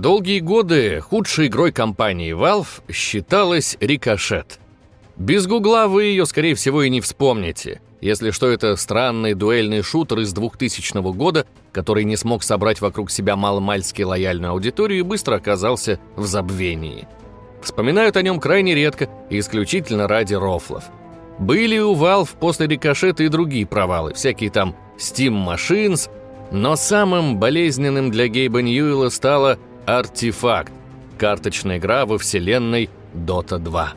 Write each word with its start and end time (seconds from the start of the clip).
Долгие 0.00 0.40
годы 0.40 1.02
худшей 1.02 1.48
игрой 1.48 1.72
компании 1.72 2.32
Valve 2.34 2.80
считалась 2.90 3.76
Ricochet. 3.80 4.46
Без 5.18 5.46
гугла 5.46 5.88
вы 5.88 6.04
ее, 6.04 6.24
скорее 6.24 6.54
всего, 6.54 6.82
и 6.82 6.88
не 6.88 7.02
вспомните, 7.02 7.82
если 8.00 8.30
что 8.30 8.48
это 8.48 8.76
странный 8.76 9.34
дуэльный 9.34 9.82
шутер 9.82 10.20
из 10.20 10.32
2000 10.32 11.02
года, 11.12 11.44
который 11.70 12.04
не 12.04 12.16
смог 12.16 12.42
собрать 12.42 12.80
вокруг 12.80 13.10
себя 13.10 13.36
маломальски 13.36 14.00
лояльную 14.00 14.52
аудиторию 14.52 15.00
и 15.00 15.02
быстро 15.02 15.34
оказался 15.36 16.00
в 16.16 16.24
забвении. 16.24 17.06
Вспоминают 17.60 18.16
о 18.16 18.22
нем 18.22 18.40
крайне 18.40 18.74
редко 18.74 19.10
и 19.28 19.38
исключительно 19.38 20.08
ради 20.08 20.32
рофлов. 20.32 20.84
Были 21.38 21.76
у 21.78 21.94
Valve 21.94 22.30
после 22.40 22.66
Рикошета 22.66 23.24
и 23.24 23.28
другие 23.28 23.66
провалы, 23.66 24.14
всякие 24.14 24.48
там 24.48 24.74
Steam 24.96 25.46
Machines, 25.46 26.08
но 26.52 26.74
самым 26.74 27.36
болезненным 27.38 28.10
для 28.10 28.28
Гейба 28.28 28.62
Ньюэлла 28.62 29.10
стало 29.10 29.58
Артефакт. 29.86 30.72
Карточная 31.18 31.78
игра 31.78 32.06
во 32.06 32.18
вселенной 32.18 32.88
Dota 33.14 33.58
2. 33.58 33.92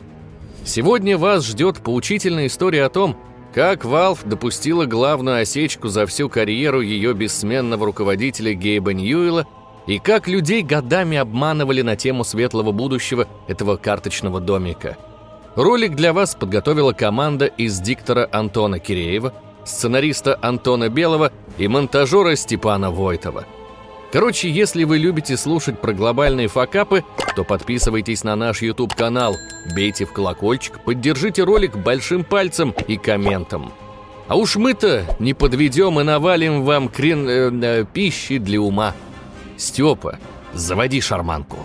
Сегодня 0.64 1.18
вас 1.18 1.46
ждет 1.46 1.78
поучительная 1.78 2.46
история 2.46 2.84
о 2.84 2.90
том, 2.90 3.16
как 3.54 3.84
Valve 3.84 4.26
допустила 4.26 4.86
главную 4.86 5.40
осечку 5.40 5.88
за 5.88 6.06
всю 6.06 6.28
карьеру 6.28 6.80
ее 6.80 7.14
бессменного 7.14 7.86
руководителя 7.86 8.54
Гейба 8.54 8.92
Ньюэлла 8.92 9.46
и 9.86 9.98
как 9.98 10.26
людей 10.26 10.62
годами 10.62 11.18
обманывали 11.18 11.82
на 11.82 11.96
тему 11.96 12.24
светлого 12.24 12.72
будущего 12.72 13.28
этого 13.46 13.76
карточного 13.76 14.40
домика. 14.40 14.96
Ролик 15.54 15.94
для 15.94 16.12
вас 16.12 16.34
подготовила 16.34 16.92
команда 16.92 17.46
из 17.46 17.78
диктора 17.78 18.28
Антона 18.32 18.80
Киреева, 18.80 19.32
сценариста 19.64 20.38
Антона 20.42 20.88
Белого 20.88 21.30
и 21.58 21.68
монтажера 21.68 22.34
Степана 22.34 22.90
Войтова– 22.90 23.44
Короче, 24.14 24.48
если 24.48 24.84
вы 24.84 24.98
любите 24.98 25.36
слушать 25.36 25.80
про 25.80 25.92
глобальные 25.92 26.46
факапы, 26.46 27.02
то 27.34 27.42
подписывайтесь 27.42 28.22
на 28.22 28.36
наш 28.36 28.62
YouTube-канал, 28.62 29.34
бейте 29.74 30.04
в 30.04 30.12
колокольчик, 30.12 30.78
поддержите 30.84 31.42
ролик 31.42 31.76
большим 31.76 32.22
пальцем 32.22 32.72
и 32.86 32.96
комментом. 32.96 33.72
А 34.28 34.36
уж 34.36 34.54
мы-то 34.54 35.04
не 35.18 35.34
подведем 35.34 35.98
и 35.98 36.04
навалим 36.04 36.62
вам 36.62 36.90
крен... 36.90 37.28
Э, 37.28 37.50
э, 37.80 37.84
пищи 37.92 38.38
для 38.38 38.60
ума. 38.60 38.94
Степа, 39.56 40.20
заводи 40.52 41.00
шарманку. 41.00 41.56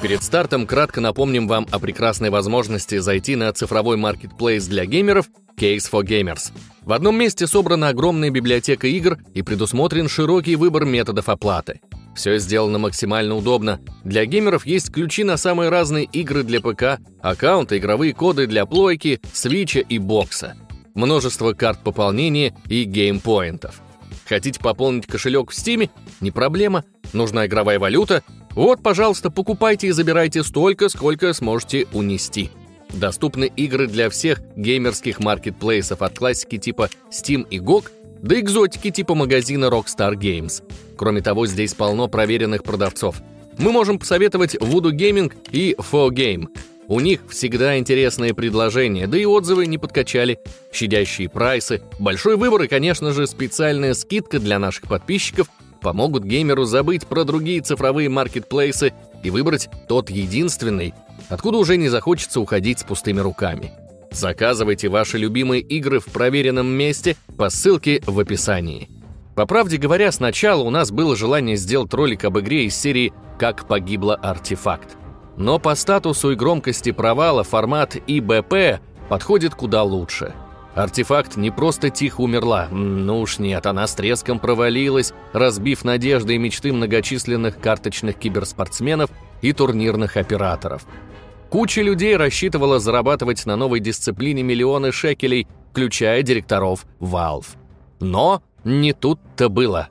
Перед 0.00 0.22
стартом 0.22 0.68
кратко 0.68 1.00
напомним 1.00 1.48
вам 1.48 1.66
о 1.72 1.80
прекрасной 1.80 2.30
возможности 2.30 2.98
зайти 2.98 3.34
на 3.34 3.52
цифровой 3.52 3.96
маркетплейс 3.96 4.68
для 4.68 4.86
геймеров 4.86 5.26
Case 5.56 5.90
for 5.90 6.02
Gamers. 6.02 6.52
В 6.82 6.92
одном 6.92 7.16
месте 7.16 7.46
собрана 7.46 7.88
огромная 7.88 8.30
библиотека 8.30 8.86
игр 8.88 9.18
и 9.34 9.42
предусмотрен 9.42 10.08
широкий 10.08 10.56
выбор 10.56 10.84
методов 10.84 11.28
оплаты. 11.28 11.80
Все 12.14 12.38
сделано 12.38 12.78
максимально 12.78 13.36
удобно. 13.36 13.80
Для 14.04 14.26
геймеров 14.26 14.66
есть 14.66 14.90
ключи 14.92 15.24
на 15.24 15.36
самые 15.36 15.70
разные 15.70 16.04
игры 16.04 16.42
для 16.42 16.60
ПК, 16.60 16.98
аккаунты, 17.20 17.78
игровые 17.78 18.12
коды 18.12 18.46
для 18.46 18.66
плойки, 18.66 19.20
свича 19.32 19.80
и 19.80 19.98
бокса. 19.98 20.56
Множество 20.94 21.52
карт 21.54 21.82
пополнения 21.82 22.54
и 22.66 22.84
геймпоинтов. 22.84 23.80
Хотите 24.26 24.60
пополнить 24.60 25.06
кошелек 25.06 25.50
в 25.50 25.54
Стиме? 25.54 25.90
Не 26.20 26.30
проблема. 26.30 26.84
Нужна 27.12 27.46
игровая 27.46 27.78
валюта? 27.78 28.22
Вот, 28.50 28.82
пожалуйста, 28.82 29.30
покупайте 29.30 29.88
и 29.88 29.92
забирайте 29.92 30.42
столько, 30.42 30.88
сколько 30.88 31.32
сможете 31.32 31.86
унести. 31.92 32.50
Доступны 32.92 33.50
игры 33.56 33.86
для 33.86 34.10
всех 34.10 34.40
геймерских 34.56 35.20
маркетплейсов 35.20 36.02
от 36.02 36.18
классики 36.18 36.58
типа 36.58 36.90
Steam 37.10 37.46
и 37.48 37.58
GOG 37.58 37.90
до 38.20 38.38
экзотики 38.38 38.90
типа 38.90 39.14
магазина 39.14 39.66
Rockstar 39.66 40.14
Games. 40.14 40.62
Кроме 40.96 41.22
того, 41.22 41.46
здесь 41.46 41.74
полно 41.74 42.08
проверенных 42.08 42.62
продавцов. 42.62 43.16
Мы 43.58 43.72
можем 43.72 43.98
посоветовать 43.98 44.54
Voodoo 44.54 44.92
Gaming 44.92 45.32
и 45.50 45.74
4Game. 45.78 46.48
У 46.88 47.00
них 47.00 47.20
всегда 47.28 47.78
интересные 47.78 48.34
предложения, 48.34 49.06
да 49.06 49.16
и 49.16 49.24
отзывы 49.24 49.66
не 49.66 49.78
подкачали, 49.78 50.38
щадящие 50.72 51.28
прайсы, 51.28 51.80
большой 51.98 52.36
выбор 52.36 52.62
и, 52.62 52.68
конечно 52.68 53.12
же, 53.12 53.26
специальная 53.26 53.94
скидка 53.94 54.38
для 54.38 54.58
наших 54.58 54.88
подписчиков 54.88 55.48
помогут 55.80 56.24
геймеру 56.24 56.64
забыть 56.64 57.06
про 57.06 57.24
другие 57.24 57.60
цифровые 57.60 58.08
маркетплейсы 58.08 58.92
и 59.22 59.30
выбрать 59.30 59.68
тот 59.88 60.10
единственный, 60.10 60.94
откуда 61.28 61.58
уже 61.58 61.76
не 61.76 61.88
захочется 61.88 62.40
уходить 62.40 62.80
с 62.80 62.84
пустыми 62.84 63.20
руками. 63.20 63.72
Заказывайте 64.10 64.88
ваши 64.88 65.18
любимые 65.18 65.62
игры 65.62 65.98
в 65.98 66.06
проверенном 66.06 66.66
месте 66.66 67.16
по 67.38 67.48
ссылке 67.48 68.02
в 68.06 68.18
описании. 68.20 68.90
По 69.34 69.46
правде 69.46 69.78
говоря, 69.78 70.12
сначала 70.12 70.62
у 70.62 70.70
нас 70.70 70.90
было 70.90 71.16
желание 71.16 71.56
сделать 71.56 71.94
ролик 71.94 72.24
об 72.24 72.38
игре 72.38 72.66
из 72.66 72.76
серии 72.76 73.12
«Как 73.38 73.66
погибла 73.66 74.14
артефакт». 74.14 74.96
Но 75.38 75.58
по 75.58 75.74
статусу 75.74 76.32
и 76.32 76.34
громкости 76.34 76.92
провала 76.92 77.42
формат 77.42 77.96
ИБП 78.06 78.80
подходит 79.08 79.54
куда 79.54 79.82
лучше. 79.82 80.34
Артефакт 80.74 81.36
не 81.36 81.50
просто 81.50 81.90
тихо 81.90 82.22
умерла, 82.22 82.68
ну 82.70 83.20
уж 83.20 83.38
нет, 83.38 83.66
она 83.66 83.86
с 83.86 83.94
треском 83.94 84.38
провалилась, 84.38 85.12
разбив 85.32 85.84
надежды 85.84 86.34
и 86.34 86.38
мечты 86.38 86.72
многочисленных 86.72 87.58
карточных 87.60 88.16
киберспортсменов 88.16 89.10
и 89.42 89.52
турнирных 89.52 90.16
операторов. 90.16 90.86
Куча 91.50 91.82
людей 91.82 92.16
рассчитывала 92.16 92.78
зарабатывать 92.78 93.44
на 93.44 93.56
новой 93.56 93.80
дисциплине 93.80 94.42
миллионы 94.42 94.90
шекелей, 94.90 95.46
включая 95.70 96.22
директоров 96.22 96.86
Valve. 96.98 97.46
Но 98.00 98.42
не 98.64 98.94
тут-то 98.94 99.50
было. 99.50 99.88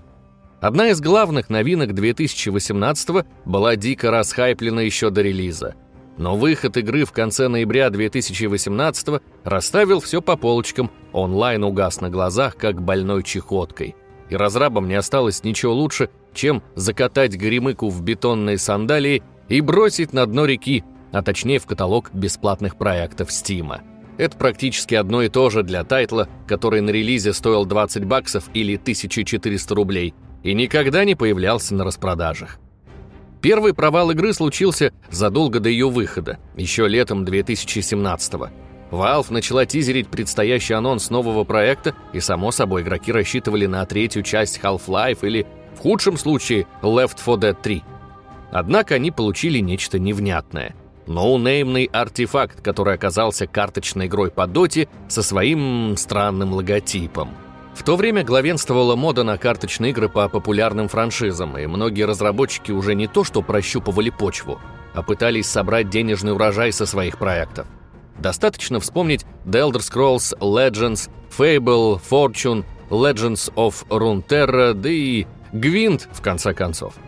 Одна 0.60 0.90
из 0.90 1.02
главных 1.02 1.50
новинок 1.50 1.94
2018 1.94 3.26
была 3.46 3.76
дико 3.76 4.12
расхайплена 4.12 4.82
еще 4.82 5.10
до 5.10 5.22
релиза. 5.22 5.76
Но 6.18 6.36
выход 6.36 6.78
игры 6.78 7.06
в 7.06 7.12
конце 7.12 7.48
ноября 7.48 7.90
2018 7.90 9.22
расставил 9.44 10.00
все 10.02 10.22
по 10.22 10.36
полочкам, 10.38 10.92
онлайн 11.14 11.64
угас 11.64 12.02
на 12.02 12.10
глазах, 12.10 12.58
как 12.58 12.82
больной 12.82 13.24
чехоткой. 13.24 13.96
И 14.30 14.36
разрабам 14.36 14.88
не 14.88 14.96
осталось 14.96 15.44
ничего 15.44 15.74
лучше, 15.74 16.10
чем 16.34 16.62
закатать 16.76 17.38
горемыку 17.38 17.90
в 17.90 18.02
бетонные 18.02 18.58
сандалии 18.58 19.24
и 19.52 19.60
бросить 19.60 20.14
на 20.14 20.26
дно 20.26 20.46
реки, 20.46 20.84
а 21.12 21.22
точнее 21.22 21.60
в 21.60 21.66
каталог 21.66 22.10
бесплатных 22.14 22.78
проектов 22.78 23.32
Стима. 23.32 23.82
Это 24.18 24.38
практически 24.38 24.96
одно 24.96 25.24
и 25.24 25.30
то 25.30 25.50
же 25.50 25.64
для 25.64 25.84
тайтла, 25.84 26.30
который 26.48 26.80
на 26.80 26.90
релизе 26.90 27.34
стоил 27.34 27.66
20 27.66 28.06
баксов 28.06 28.46
или 28.54 28.78
1400 28.78 29.76
рублей 29.76 30.14
и 30.44 30.54
никогда 30.54 31.04
не 31.04 31.16
появлялся 31.16 31.76
на 31.76 31.84
распродажах. 31.84 32.60
Первый 33.42 33.74
провал 33.74 34.12
игры 34.12 34.34
случился 34.34 34.94
задолго 35.10 35.60
до 35.60 35.70
ее 35.70 35.90
выхода, 35.90 36.40
еще 36.56 36.88
летом 36.88 37.26
2017 37.26 38.34
-го. 38.34 38.50
Valve 38.92 39.34
начала 39.34 39.66
тизерить 39.66 40.08
предстоящий 40.08 40.74
анонс 40.74 41.10
нового 41.10 41.44
проекта, 41.44 41.94
и, 42.14 42.20
само 42.20 42.52
собой, 42.52 42.84
игроки 42.84 43.12
рассчитывали 43.12 43.66
на 43.66 43.86
третью 43.86 44.24
часть 44.24 44.60
Half-Life 44.62 45.20
или, 45.24 45.46
в 45.76 45.80
худшем 45.80 46.18
случае, 46.18 46.68
Left 46.82 47.18
4 47.18 47.38
Dead 47.38 47.58
3. 47.62 47.84
Однако 48.52 48.96
они 48.96 49.12
получили 49.12 49.60
нечто 49.60 50.00
невнятное 50.00 50.76
ноунеймный 51.08 51.86
артефакт, 51.86 52.62
который 52.62 52.96
оказался 52.96 53.48
карточной 53.48 54.08
игрой 54.08 54.32
по 54.32 54.48
доте 54.48 54.88
со 55.08 55.24
своим 55.24 55.96
странным 55.98 56.54
логотипом. 56.54 57.30
В 57.74 57.84
то 57.84 57.96
время 57.96 58.24
главенствовала 58.24 58.96
мода 58.96 59.24
на 59.24 59.38
карточные 59.38 59.92
игры 59.92 60.10
по 60.10 60.28
популярным 60.28 60.88
франшизам, 60.88 61.58
и 61.58 61.66
многие 61.68 62.04
разработчики 62.04 62.72
уже 62.72 62.96
не 62.96 63.08
то 63.08 63.24
что 63.24 63.42
прощупывали 63.42 64.10
почву, 64.10 64.60
а 64.94 65.04
пытались 65.04 65.48
собрать 65.48 65.90
денежный 65.90 66.34
урожай 66.34 66.72
со 66.72 66.86
своих 66.86 67.18
проектов. 67.18 67.68
Достаточно 68.20 68.80
вспомнить 68.80 69.26
The 69.46 69.72
Elder 69.72 69.80
Scrolls 69.80 70.38
Legends, 70.40 71.10
Fable, 71.36 72.00
Fortune, 72.10 72.66
Legends 72.90 73.52
of 73.56 73.88
Runeterra, 73.88 74.74
да 74.74 74.90
и 74.90 75.26
Гвинт, 75.54 76.08
в 76.12 76.22
конце 76.22 76.54
концов– 76.54 76.94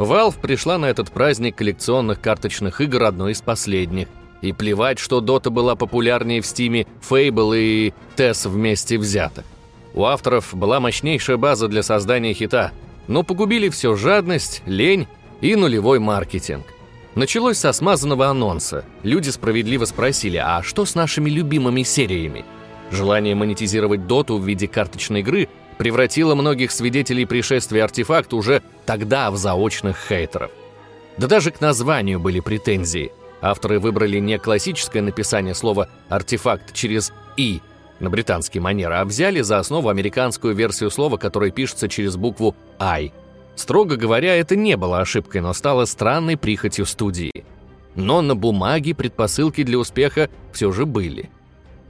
Valve 0.00 0.40
пришла 0.40 0.78
на 0.78 0.86
этот 0.86 1.10
праздник 1.10 1.56
коллекционных 1.56 2.20
карточных 2.22 2.80
игр 2.80 3.04
одной 3.04 3.32
из 3.32 3.42
последних. 3.42 4.08
И 4.40 4.52
плевать, 4.52 4.98
что 4.98 5.20
Dota 5.20 5.50
была 5.50 5.76
популярнее 5.76 6.40
в 6.40 6.46
Стиме 6.46 6.86
Fable 7.06 7.58
и 7.58 7.92
TES 8.16 8.48
вместе 8.48 8.98
взятых. 8.98 9.44
У 9.92 10.04
авторов 10.04 10.54
была 10.54 10.80
мощнейшая 10.80 11.36
база 11.36 11.68
для 11.68 11.82
создания 11.82 12.32
хита, 12.32 12.72
но 13.08 13.22
погубили 13.22 13.68
все 13.68 13.94
жадность, 13.94 14.62
лень 14.64 15.06
и 15.42 15.54
нулевой 15.54 15.98
маркетинг. 15.98 16.64
Началось 17.14 17.58
со 17.58 17.72
смазанного 17.72 18.28
анонса. 18.28 18.86
Люди 19.02 19.28
справедливо 19.28 19.84
спросили, 19.84 20.38
а 20.38 20.62
что 20.62 20.86
с 20.86 20.94
нашими 20.94 21.28
любимыми 21.28 21.82
сериями? 21.82 22.46
Желание 22.90 23.34
монетизировать 23.34 24.06
доту 24.06 24.38
в 24.38 24.46
виде 24.46 24.66
карточной 24.66 25.20
игры 25.20 25.48
превратила 25.80 26.34
многих 26.34 26.72
свидетелей 26.72 27.24
пришествия 27.24 27.84
артефакта 27.84 28.36
уже 28.36 28.62
тогда 28.84 29.30
в 29.30 29.38
заочных 29.38 29.96
хейтеров. 29.96 30.50
Да 31.16 31.26
даже 31.26 31.50
к 31.50 31.62
названию 31.62 32.20
были 32.20 32.40
претензии. 32.40 33.12
Авторы 33.40 33.78
выбрали 33.78 34.18
не 34.18 34.38
классическое 34.38 35.00
написание 35.00 35.54
слова 35.54 35.88
«артефакт» 36.10 36.74
через 36.74 37.14
«и», 37.38 37.62
на 37.98 38.10
британский 38.10 38.60
манер, 38.60 38.92
а 38.92 39.06
взяли 39.06 39.40
за 39.40 39.58
основу 39.58 39.88
американскую 39.88 40.54
версию 40.54 40.90
слова, 40.90 41.16
которое 41.16 41.50
пишется 41.50 41.88
через 41.88 42.14
букву 42.16 42.54
«I». 42.78 43.14
Строго 43.56 43.96
говоря, 43.96 44.36
это 44.36 44.56
не 44.56 44.76
было 44.76 45.00
ошибкой, 45.00 45.40
но 45.40 45.54
стало 45.54 45.86
странной 45.86 46.36
прихотью 46.36 46.84
студии. 46.84 47.46
Но 47.94 48.20
на 48.20 48.36
бумаге 48.36 48.94
предпосылки 48.94 49.62
для 49.62 49.78
успеха 49.78 50.28
все 50.52 50.72
же 50.72 50.84
были. 50.84 51.30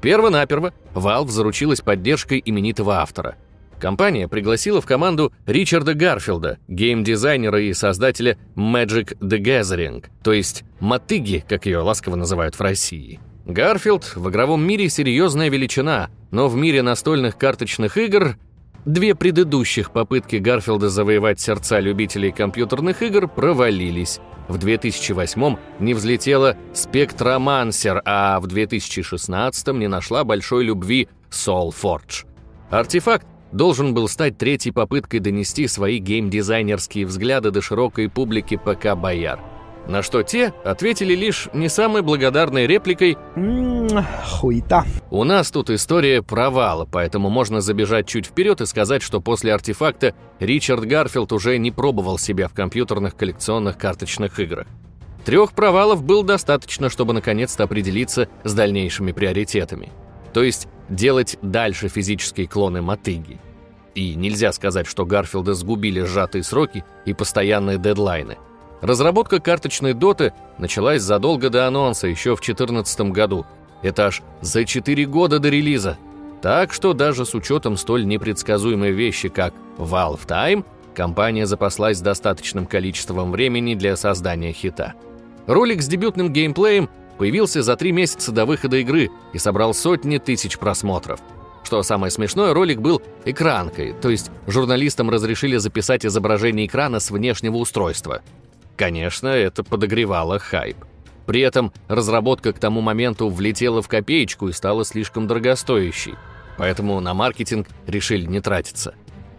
Первонаперво 0.00 0.72
Valve 0.94 1.30
заручилась 1.30 1.80
поддержкой 1.80 2.40
именитого 2.44 3.00
автора. 3.00 3.34
Компания 3.80 4.28
пригласила 4.28 4.80
в 4.80 4.86
команду 4.86 5.32
Ричарда 5.46 5.94
Гарфилда, 5.94 6.58
геймдизайнера 6.68 7.60
и 7.62 7.72
создателя 7.72 8.36
Magic 8.54 9.18
the 9.20 9.38
Gathering, 9.38 10.04
то 10.22 10.32
есть 10.32 10.64
Мотыги, 10.80 11.44
как 11.48 11.66
ее 11.66 11.78
ласково 11.78 12.16
называют 12.16 12.54
в 12.54 12.60
России. 12.60 13.18
Гарфилд 13.46 14.16
в 14.16 14.28
игровом 14.28 14.62
мире 14.62 14.88
серьезная 14.88 15.48
величина, 15.48 16.10
но 16.30 16.46
в 16.48 16.56
мире 16.56 16.82
настольных 16.82 17.36
карточных 17.36 17.96
игр 17.96 18.36
Две 18.86 19.14
предыдущих 19.14 19.90
попытки 19.90 20.36
Гарфилда 20.36 20.88
завоевать 20.88 21.38
сердца 21.38 21.80
любителей 21.80 22.32
компьютерных 22.32 23.02
игр 23.02 23.28
провалились. 23.28 24.20
В 24.48 24.56
2008 24.56 25.56
не 25.80 25.92
взлетела 25.92 26.56
Spectromancer, 26.72 28.00
а 28.06 28.40
в 28.40 28.46
2016 28.46 29.68
не 29.74 29.86
нашла 29.86 30.24
большой 30.24 30.64
любви 30.64 31.08
Soulforge. 31.30 32.24
Артефакт 32.70 33.26
должен 33.52 33.94
был 33.94 34.08
стать 34.08 34.38
третьей 34.38 34.72
попыткой 34.72 35.20
донести 35.20 35.66
свои 35.66 35.98
геймдизайнерские 35.98 37.06
взгляды 37.06 37.50
до 37.50 37.60
широкой 37.60 38.08
публики 38.08 38.56
ПК-бояр. 38.56 39.40
На 39.86 40.02
что 40.02 40.22
те 40.22 40.52
ответили 40.64 41.14
лишь 41.14 41.48
не 41.52 41.68
самой 41.68 42.02
благодарной 42.02 42.66
репликой 42.66 43.16
Хуета. 44.26 44.84
«У 45.10 45.24
нас 45.24 45.50
тут 45.50 45.70
история 45.70 46.22
провала, 46.22 46.86
поэтому 46.90 47.30
можно 47.30 47.60
забежать 47.60 48.06
чуть 48.06 48.26
вперед 48.26 48.60
и 48.60 48.66
сказать, 48.66 49.02
что 49.02 49.20
после 49.20 49.52
артефакта 49.52 50.14
Ричард 50.38 50.84
Гарфилд 50.84 51.32
уже 51.32 51.58
не 51.58 51.70
пробовал 51.70 52.18
себя 52.18 52.46
в 52.48 52.52
компьютерных 52.52 53.16
коллекционных 53.16 53.78
карточных 53.78 54.38
играх. 54.38 54.66
Трех 55.24 55.52
провалов 55.52 56.02
было 56.02 56.24
достаточно, 56.24 56.88
чтобы 56.88 57.12
наконец-то 57.12 57.64
определиться 57.64 58.28
с 58.44 58.54
дальнейшими 58.54 59.12
приоритетами. 59.12 59.90
То 60.32 60.42
есть 60.42 60.68
делать 60.88 61.38
дальше 61.42 61.88
физические 61.88 62.46
клоны 62.46 62.82
мотыги. 62.82 63.38
И 63.94 64.14
нельзя 64.14 64.52
сказать, 64.52 64.86
что 64.86 65.04
Гарфилда 65.04 65.54
сгубили 65.54 66.02
сжатые 66.02 66.44
сроки 66.44 66.84
и 67.04 67.12
постоянные 67.12 67.78
дедлайны– 67.78 68.36
Разработка 68.80 69.40
карточной 69.40 69.92
доты 69.92 70.32
началась 70.58 71.02
задолго 71.02 71.50
до 71.50 71.66
анонса, 71.66 72.06
еще 72.06 72.34
в 72.34 72.40
2014 72.40 73.00
году. 73.12 73.44
Это 73.82 74.06
аж 74.06 74.22
за 74.40 74.64
4 74.64 75.06
года 75.06 75.38
до 75.38 75.50
релиза. 75.50 75.98
Так 76.40 76.72
что 76.72 76.94
даже 76.94 77.26
с 77.26 77.34
учетом 77.34 77.76
столь 77.76 78.06
непредсказуемой 78.06 78.92
вещи, 78.92 79.28
как 79.28 79.52
Valve 79.76 80.26
Time, 80.26 80.64
компания 80.94 81.46
запаслась 81.46 82.00
достаточным 82.00 82.66
количеством 82.66 83.32
времени 83.32 83.74
для 83.74 83.96
создания 83.96 84.52
хита. 84.52 84.94
Ролик 85.46 85.82
с 85.82 85.86
дебютным 85.86 86.32
геймплеем 86.32 86.88
появился 87.20 87.62
за 87.62 87.76
три 87.76 87.92
месяца 87.92 88.32
до 88.32 88.44
выхода 88.44 88.78
игры 88.78 89.10
и 89.32 89.38
собрал 89.38 89.74
сотни 89.74 90.18
тысяч 90.18 90.58
просмотров. 90.58 91.20
Что 91.62 91.84
самое 91.84 92.10
смешное, 92.10 92.52
ролик 92.52 92.80
был 92.80 93.00
экранкой, 93.24 93.92
то 93.92 94.10
есть 94.10 94.32
журналистам 94.48 95.08
разрешили 95.08 95.56
записать 95.58 96.04
изображение 96.04 96.66
экрана 96.66 96.98
с 96.98 97.12
внешнего 97.12 97.58
устройства– 97.58 98.22
Конечно, 98.80 99.28
это 99.28 99.62
подогревало 99.62 100.38
хайп. 100.38 100.78
При 101.26 101.42
этом 101.42 101.70
разработка 101.88 102.54
к 102.54 102.58
тому 102.58 102.80
моменту 102.80 103.28
влетела 103.28 103.82
в 103.82 103.88
копеечку 103.88 104.48
и 104.48 104.52
стала 104.52 104.86
слишком 104.86 105.26
дорогостоящей, 105.26 106.14
поэтому 106.56 106.98
на 107.00 107.12
маркетинг 107.12 107.68
решили 107.86 108.24
не 108.24 108.40
тратиться. 108.40 108.94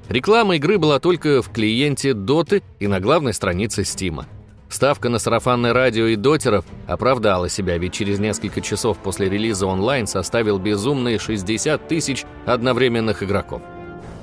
Реклама 0.09 0.57
игры 0.57 0.77
была 0.77 0.99
только 0.99 1.41
в 1.41 1.49
клиенте 1.51 2.13
Доты 2.13 2.61
и 2.79 2.85
на 2.85 2.99
главной 2.99 3.33
странице 3.33 3.83
Стима. 3.83 4.27
Ставка 4.71 5.09
на 5.09 5.19
сарафанное 5.19 5.73
радио 5.73 6.05
и 6.07 6.15
дотеров 6.15 6.63
оправдала 6.87 7.49
себя, 7.49 7.77
ведь 7.77 7.91
через 7.91 8.19
несколько 8.19 8.61
часов 8.61 8.97
после 8.99 9.29
релиза 9.29 9.67
онлайн 9.67 10.07
составил 10.07 10.59
безумные 10.59 11.19
60 11.19 11.89
тысяч 11.89 12.23
одновременных 12.45 13.21
игроков. 13.21 13.61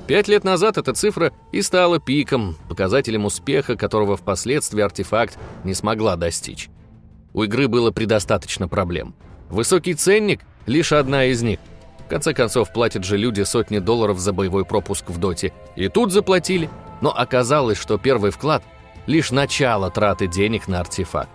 Пять 0.07 0.27
лет 0.27 0.43
назад 0.43 0.79
эта 0.79 0.95
цифра 0.95 1.31
и 1.51 1.61
стала 1.61 1.99
пиком, 1.99 2.57
показателем 2.67 3.25
успеха, 3.25 3.75
которого 3.75 4.17
впоследствии 4.17 4.81
артефакт 4.81 5.37
не 5.63 5.75
смогла 5.75 6.15
достичь. 6.15 6.69
У 7.31 7.43
игры 7.43 7.67
было 7.67 7.91
предостаточно 7.91 8.67
проблем. 8.67 9.13
Высокий 9.51 9.93
ценник– 9.93 10.41
лишь 10.65 10.93
одна 10.93 11.25
из 11.25 11.43
них. 11.43 11.59
В 12.07 12.09
конце 12.09 12.33
концов, 12.33 12.73
платят 12.73 13.03
же 13.03 13.17
люди 13.17 13.43
сотни 13.43 13.77
долларов 13.77 14.17
за 14.17 14.33
боевой 14.33 14.65
пропуск 14.65 15.11
в 15.11 15.19
доте. 15.19 15.53
И 15.75 15.89
тут 15.89 16.11
заплатили. 16.11 16.71
Но 17.01 17.15
оказалось, 17.15 17.77
что 17.77 17.99
первый 17.99 18.31
вклад– 18.31 18.63
лишь 19.09 19.31
начало 19.31 19.89
траты 19.89 20.27
денег 20.27 20.67
на 20.67 20.79
артефакт. 20.79 21.29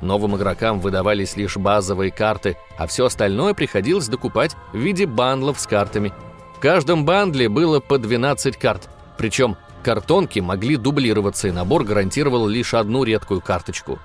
Новым 0.00 0.36
игрокам 0.36 0.80
выдавались 0.80 1.36
лишь 1.36 1.56
базовые 1.56 2.10
карты, 2.10 2.56
а 2.78 2.86
все 2.86 3.06
остальное 3.06 3.52
приходилось 3.52 4.08
докупать 4.08 4.56
в 4.72 4.76
виде 4.78 5.06
бандлов 5.06 5.60
с 5.60 5.66
картами– 5.66 6.12
в 6.56 6.58
каждом 6.58 7.04
бандле 7.04 7.50
было 7.50 7.80
по 7.80 7.98
12 7.98 8.56
карт, 8.56 8.88
причем 9.18 9.58
картонки 9.82 10.40
могли 10.40 10.76
дублироваться, 10.76 11.48
и 11.48 11.50
набор 11.50 11.84
гарантировал 11.84 12.46
лишь 12.46 12.72
одну 12.72 13.04
редкую 13.04 13.42
карточку. 13.42 13.98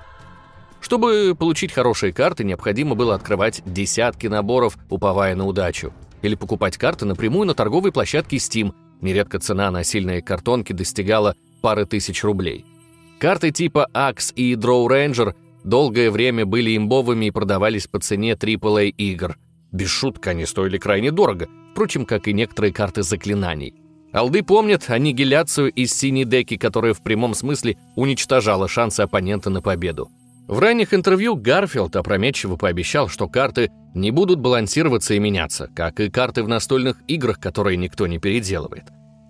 Чтобы 0.78 1.34
получить 1.38 1.72
хорошие 1.72 2.12
карты, 2.12 2.44
необходимо 2.44 2.94
было 2.94 3.14
открывать 3.14 3.62
десятки 3.64 4.26
наборов, 4.26 4.76
уповая 4.90 5.34
на 5.34 5.46
удачу, 5.46 5.94
или 6.20 6.34
покупать 6.34 6.76
карты 6.76 7.06
напрямую 7.06 7.46
на 7.46 7.54
торговой 7.54 7.90
площадке 7.90 8.36
Steam. 8.36 8.74
Нередко 9.00 9.38
цена 9.38 9.70
на 9.70 9.82
сильные 9.82 10.20
картонки 10.20 10.74
достигала 10.74 11.34
пары 11.62 11.86
тысяч 11.86 12.22
рублей. 12.22 12.66
Карты 13.22 13.52
типа 13.52 13.88
Axe 13.94 14.34
и 14.34 14.54
Draw 14.54 14.88
Ranger 14.88 15.34
долгое 15.62 16.10
время 16.10 16.44
были 16.44 16.76
имбовыми 16.76 17.26
и 17.26 17.30
продавались 17.30 17.86
по 17.86 18.00
цене 18.00 18.32
AAA 18.32 18.88
игр. 18.88 19.38
Без 19.70 19.90
шутка 19.90 20.30
они 20.30 20.44
стоили 20.44 20.76
крайне 20.76 21.12
дорого– 21.12 21.46
впрочем, 21.70 22.04
как 22.04 22.26
и 22.26 22.32
некоторые 22.32 22.72
карты 22.72 23.04
заклинаний. 23.04 23.76
Алды 24.12 24.42
помнят 24.42 24.90
аннигиляцию 24.90 25.70
из 25.70 25.94
синей 25.94 26.24
деки, 26.24 26.56
которая 26.56 26.94
в 26.94 27.02
прямом 27.04 27.34
смысле 27.34 27.78
уничтожала 27.94 28.66
шансы 28.66 29.02
оппонента 29.02 29.50
на 29.50 29.62
победу. 29.62 30.10
В 30.48 30.58
ранних 30.58 30.92
интервью 30.92 31.36
Гарфилд 31.36 31.94
опрометчиво 31.94 32.56
пообещал, 32.56 33.06
что 33.06 33.28
карты 33.28 33.70
не 33.94 34.10
будут 34.10 34.40
балансироваться 34.40 35.14
и 35.14 35.20
меняться, 35.20 35.70
как 35.76 36.00
и 36.00 36.10
карты 36.10 36.42
в 36.42 36.48
настольных 36.48 36.96
играх, 37.06 37.38
которые 37.38 37.76
никто 37.76 38.08
не 38.08 38.18
переделывает. 38.18 38.86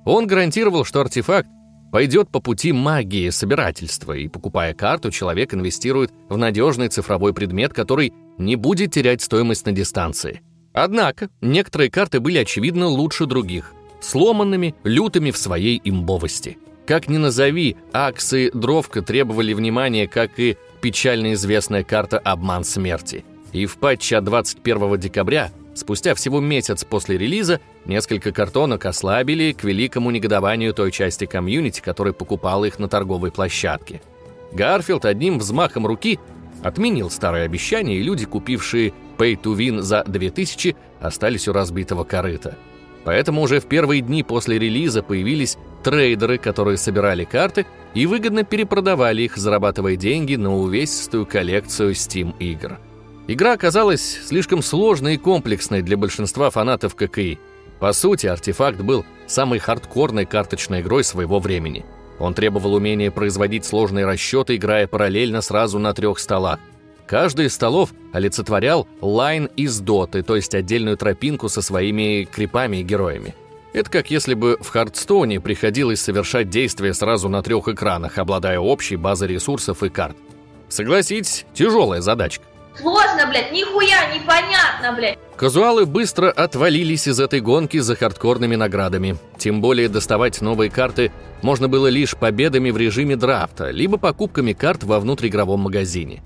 Он 0.07 0.27
гарантировал, 0.27 0.87
что 0.87 1.03
артефакт 1.03 1.51
пойдет 1.93 2.29
по 2.31 2.41
пути 2.41 2.73
магии 2.73 3.31
собирательства, 3.31 4.15
и, 4.15 4.27
покупая 4.27 4.75
карту, 4.75 5.13
человек 5.13 5.55
инвестирует 5.55 6.11
в 6.29 6.37
надежный 6.37 6.89
цифровой 6.89 7.33
предмет, 7.33 7.73
который 7.73 8.13
не 8.37 8.57
будет 8.57 8.91
терять 8.91 9.23
стоимость 9.23 9.67
на 9.67 9.71
дистанции– 9.71 10.41
Однако, 10.73 11.29
некоторые 11.41 11.91
карты 11.91 12.21
были 12.21 12.39
очевидно 12.39 12.87
лучше 12.87 13.27
других, 13.27 13.73
сломанными, 14.01 14.75
лютыми 14.85 15.31
в 15.31 15.37
своей 15.37 15.81
имбовости. 15.85 16.59
Как 16.87 17.09
ни 17.09 17.19
назови, 17.19 17.77
Axe 17.93 18.36
и 18.36 18.51
Дровка 18.53 19.03
требовали 19.03 19.53
внимания, 19.53 20.09
как 20.09 20.39
и 20.39 20.57
печально 20.81 21.35
известная 21.35 21.85
карта 21.85 22.19
«Обман 22.19 22.65
смерти». 22.65 23.25
И 23.53 23.67
в 23.67 23.77
патче 23.77 24.17
от 24.17 24.25
21 24.25 24.99
декабря, 24.99 25.53
спустя 25.75 26.15
всего 26.15 26.41
месяц 26.41 26.85
после 26.85 27.19
релиза, 27.19 27.61
несколько 27.85 28.33
картонок 28.33 28.87
ослабили 28.87 29.53
к 29.53 29.65
великому 29.65 30.11
негодованию 30.11 30.75
той 30.75 30.91
части 30.93 31.27
комьюнити, 31.27 31.81
которая 31.81 32.13
покупала 32.13 32.65
их 32.65 32.79
на 32.79 32.89
торговой 32.89 33.31
площадке. 33.31 34.01
Гарфилд 34.53 35.05
одним 35.05 35.39
взмахом 35.39 35.87
руки 35.87 36.19
отменил 36.63 37.11
старое 37.11 37.45
обещание, 37.45 37.99
и 37.99 38.03
люди, 38.03 38.27
купившие 38.27 38.93
Pay 39.19 39.41
to 39.41 39.57
Win 39.57 39.81
за 39.81 40.05
2000 40.05 40.77
остались 41.01 41.49
у 41.49 41.53
разбитого 41.53 42.05
корыта. 42.05 42.57
Поэтому 43.05 43.43
уже 43.43 43.61
в 43.61 43.67
первые 43.67 44.01
дни 44.01 44.23
после 44.23 44.59
релиза 44.59 45.03
появились 45.03 45.59
трейдеры, 45.83 46.39
которые 46.39 46.77
собирали 46.77 47.25
карты 47.25 47.67
и 47.95 48.07
выгодно 48.07 48.45
перепродавали 48.45 49.23
их, 49.23 49.37
зарабатывая 49.37 49.97
деньги 49.97 50.37
на 50.37 50.55
увесистую 50.55 51.27
коллекцию 51.27 51.93
Steam 51.93 52.35
игр. 52.39 52.79
Игра 53.29 53.53
оказалась 53.53 54.21
слишком 54.25 54.63
сложной 54.63 55.15
и 55.15 55.19
комплексной 55.19 55.83
для 55.83 55.97
большинства 55.97 56.51
фанатов 56.51 56.97
ККИ. 56.97 57.39
По 57.79 57.93
сути, 57.93 58.27
артефакт 58.27 58.81
был 58.81 59.05
самой 59.27 59.59
хардкорной 59.59 60.27
карточной 60.27 60.81
игрой 60.81 61.05
своего 61.05 61.39
времени. 61.39 61.85
Он 62.19 62.35
требовал 62.35 62.75
умения 62.75 63.11
производить 63.11 63.65
сложные 63.65 64.07
расчеты, 64.07 64.57
играя 64.57 64.87
параллельно 64.87 65.41
сразу 65.41 65.79
на 65.79 65.93
трех 65.95 66.19
столах. 66.19 66.59
Каждый 67.07 67.47
из 67.47 67.55
столов 67.55 67.93
олицетворял 68.13 68.89
лайн 69.01 69.49
из 69.57 69.81
доты, 69.81 70.23
то 70.23 70.37
есть 70.37 70.55
отдельную 70.55 70.97
тропинку 70.97 71.49
со 71.49 71.63
своими 71.63 72.25
крипами 72.25 72.79
и 72.79 72.83
героями. 72.83 73.35
Это 73.73 73.91
как 73.91 74.11
если 74.11 74.35
бы 74.35 74.59
в 74.61 74.69
Хардстоуне 74.69 75.41
приходилось 75.41 76.01
совершать 76.01 76.51
действия 76.51 76.93
сразу 76.93 77.29
на 77.29 77.43
трех 77.43 77.69
экранах, 77.69 78.19
обладая 78.19 78.59
общей 78.59 78.97
базой 78.97 79.29
ресурсов 79.29 79.83
и 79.83 79.89
карт. 79.89 80.17
Согласитесь, 80.69 81.47
тяжелая 81.55 82.01
задачка. 82.01 82.45
Сложно, 82.79 83.27
блядь, 83.29 83.53
нихуя 83.53 84.15
непонятно, 84.15 84.93
блядь. 84.97 85.19
Казуалы 85.37 85.87
быстро 85.87 86.31
отвалились 86.31 87.07
из 87.07 87.21
этой 87.21 87.41
гонки 87.41 87.79
за 87.79 87.97
хардкорными 87.97 88.57
наградами. 88.57 89.17
Тем 89.39 89.61
более 89.61 89.89
доставать 89.89 90.41
новые 90.41 90.71
карты 90.71 91.13
можно 91.43 91.69
было 91.69 91.89
лишь 91.89 92.17
победами 92.17 92.71
в 92.71 92.77
режиме 92.77 93.17
драфта, 93.17 93.71
либо 93.71 93.99
покупками 93.99 94.53
карт 94.53 94.85
во 94.85 95.01
внутриигровом 95.01 95.61
магазине. 95.61 96.23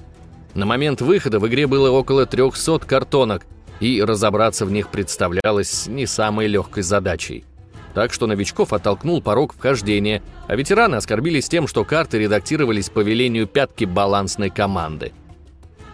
На 0.55 0.67
момент 0.67 1.01
выхода 1.01 1.39
в 1.39 1.49
игре 1.49 1.67
было 1.67 1.91
около 1.91 2.27
300 2.27 2.81
картонок, 2.81 3.47
и 3.81 4.03
разобраться 4.03 4.65
в 4.65 4.71
них 4.71 4.89
представлялось 4.89 5.87
не 5.87 6.07
самой 6.07 6.47
легкой 6.47 6.83
задачей. 6.83 7.45
Так 7.95 8.13
что 8.13 8.27
новичков 8.27 8.73
оттолкнул 8.73 9.23
порог 9.23 9.55
вхождения, 9.55 10.23
а 10.49 10.57
ветераны 10.57 10.97
оскорбились 10.97 11.49
тем, 11.49 11.67
что 11.67 11.85
карты 11.85 12.19
редактировались 12.19 12.91
по 12.91 13.01
велению 13.01 13.47
пятки 13.47 13.85
балансной 13.85 14.51
команды. 14.51 15.13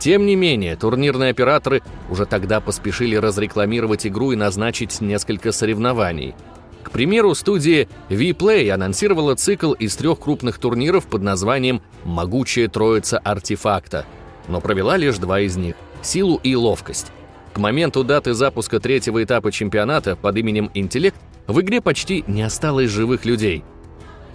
Тем 0.03 0.27
не 0.27 0.35
менее, 0.35 0.75
турнирные 0.75 1.31
операторы 1.31 1.81
уже 2.11 2.27
тогда 2.27 2.61
поспешили 2.61 3.15
разрекламировать 3.15 4.05
игру 4.05 4.33
и 4.33 4.37
назначить 4.37 5.01
несколько 5.01 5.53
соревнований. 5.53 6.35
К 6.83 6.91
примеру, 6.91 7.37
студия 7.37 7.87
V-Play 8.09 8.69
анонсировала 8.71 9.37
цикл 9.37 9.75
из 9.75 9.95
трех 9.95 10.19
крупных 10.19 10.59
турниров 10.59 11.07
под 11.07 11.23
названием 11.23 11.83
«Могучая 12.03 12.67
троица 12.67 13.19
артефакта», 13.19 14.05
но 14.49 14.61
провела 14.61 14.97
лишь 14.97 15.19
два 15.19 15.39
из 15.39 15.57
них– 15.57 15.77
силу 16.03 16.41
и 16.43 16.57
ловкость. 16.57 17.13
К 17.53 17.59
моменту 17.59 18.03
даты 18.03 18.35
запуска 18.35 18.81
третьего 18.81 19.23
этапа 19.23 19.53
чемпионата 19.53 20.17
под 20.17 20.37
именем 20.37 20.69
«Интеллект» 20.75 21.17
в 21.47 21.61
игре 21.61 21.81
почти 21.81 22.25
не 22.27 22.43
осталось 22.43 22.91
живых 22.91 23.25
людей. 23.25 23.63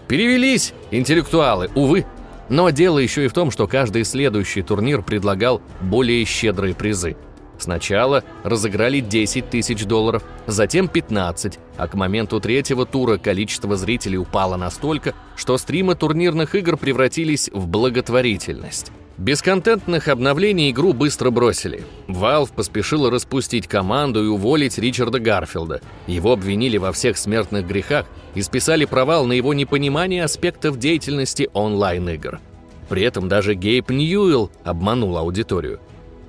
Перевелись 0.07 0.73
интеллектуалы, 0.91 1.69
увы. 1.75 2.05
Но 2.49 2.69
дело 2.69 2.99
еще 2.99 3.25
и 3.25 3.27
в 3.27 3.33
том, 3.33 3.51
что 3.51 3.67
каждый 3.67 4.03
следующий 4.05 4.61
турнир 4.61 5.01
предлагал 5.01 5.61
более 5.81 6.23
щедрые 6.25 6.73
призы. 6.75 7.17
Сначала 7.59 8.23
разыграли 8.43 8.99
10 8.99 9.49
тысяч 9.49 9.85
долларов, 9.85 10.23
затем 10.45 10.87
15, 10.87 11.59
а 11.77 11.87
к 11.87 11.95
моменту 11.95 12.39
третьего 12.39 12.85
тура 12.85 13.17
количество 13.17 13.75
зрителей 13.75 14.17
упало 14.17 14.57
настолько, 14.57 15.15
что 15.35 15.57
стримы 15.57 15.95
турнирных 15.95 16.55
игр 16.55 16.77
превратились 16.77 17.49
в 17.51 17.67
благотворительность. 17.67 18.91
Без 19.17 19.41
контентных 19.41 20.09
обновлений 20.09 20.69
игру 20.69 20.93
быстро 20.93 21.31
бросили. 21.31 21.83
Valve 22.07 22.53
поспешила 22.55 23.09
распустить 23.09 23.67
команду 23.67 24.23
и 24.23 24.27
уволить 24.27 24.77
Ричарда 24.77 25.19
Гарфилда. 25.19 25.81
Его 26.05 26.33
обвинили 26.33 26.77
во 26.77 26.91
всех 26.91 27.17
смертных 27.17 27.65
грехах 27.65 28.05
и 28.35 28.43
списали 28.43 28.85
провал 28.85 29.25
на 29.25 29.33
его 29.33 29.55
непонимание 29.55 30.23
аспектов 30.23 30.77
деятельности 30.77 31.49
онлайн-игр. 31.53 32.39
При 32.89 33.01
этом 33.01 33.27
даже 33.27 33.55
Гейб 33.55 33.89
Ньюэлл 33.89 34.51
обманул 34.63 35.17
аудиторию. 35.17 35.79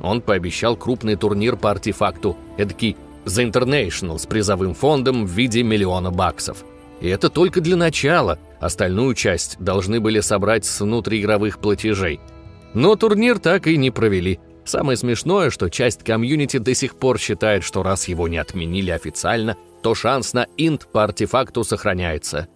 Он 0.01 0.23
пообещал 0.23 0.75
крупный 0.75 1.17
турнир 1.17 1.57
по 1.57 1.71
артефакту, 1.71 2.39
эдакий 2.57 2.97
The 3.27 3.53
International 3.53 4.19
с 4.19 4.25
призовым 4.25 4.73
фондом 4.73 5.27
в 5.27 5.31
виде 5.31 5.63
миллиона 5.63 6.11
баксов. 6.11 6.65
И 7.03 7.09
это 7.09 7.29
только 7.29 7.61
для 7.61 7.77
начала, 7.77 8.39
остальную 8.61 9.15
часть 9.15 9.59
должны 9.59 10.01
были 10.01 10.21
собрать 10.21 10.65
с 10.65 10.81
внутриигровых 10.81 11.59
платежей– 11.59 12.19
но 12.79 12.95
турнир 12.95 13.41
так 13.41 13.67
и 13.67 13.77
не 13.77 13.91
провели. 13.91 14.39
Самое 14.65 14.97
смешное, 14.97 15.51
что 15.51 15.69
часть 15.69 16.05
комьюнити 16.05 16.59
до 16.59 16.75
сих 16.75 16.95
пор 16.95 17.19
считает, 17.19 17.65
что 17.65 17.83
раз 17.83 18.07
его 18.07 18.29
не 18.29 18.37
отменили 18.37 18.93
официально, 18.93 19.57
то 19.83 19.97
шанс 19.97 20.33
на 20.33 20.47
инт 20.57 20.87
по 20.93 21.03
артефакту 21.03 21.65
сохраняется. 21.65 22.47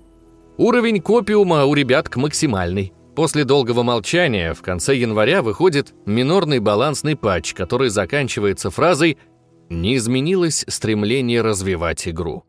Уровень 0.58 1.00
копиума 1.00 1.64
у 1.64 1.74
ребят 1.74 2.14
максимальный. 2.14 2.92
После 3.16 3.42
долгого 3.44 3.82
молчания 3.82 4.54
в 4.54 4.62
конце 4.62 4.94
января 4.94 5.42
выходит 5.42 5.92
минорный 6.06 6.60
балансный 6.60 7.16
патч, 7.16 7.52
который 7.52 7.88
заканчивается 7.88 8.70
фразой 8.70 9.18
«Не 9.70 9.96
изменилось 9.96 10.64
стремление 10.68 11.42
развивать 11.42 12.06
игру». 12.06 12.44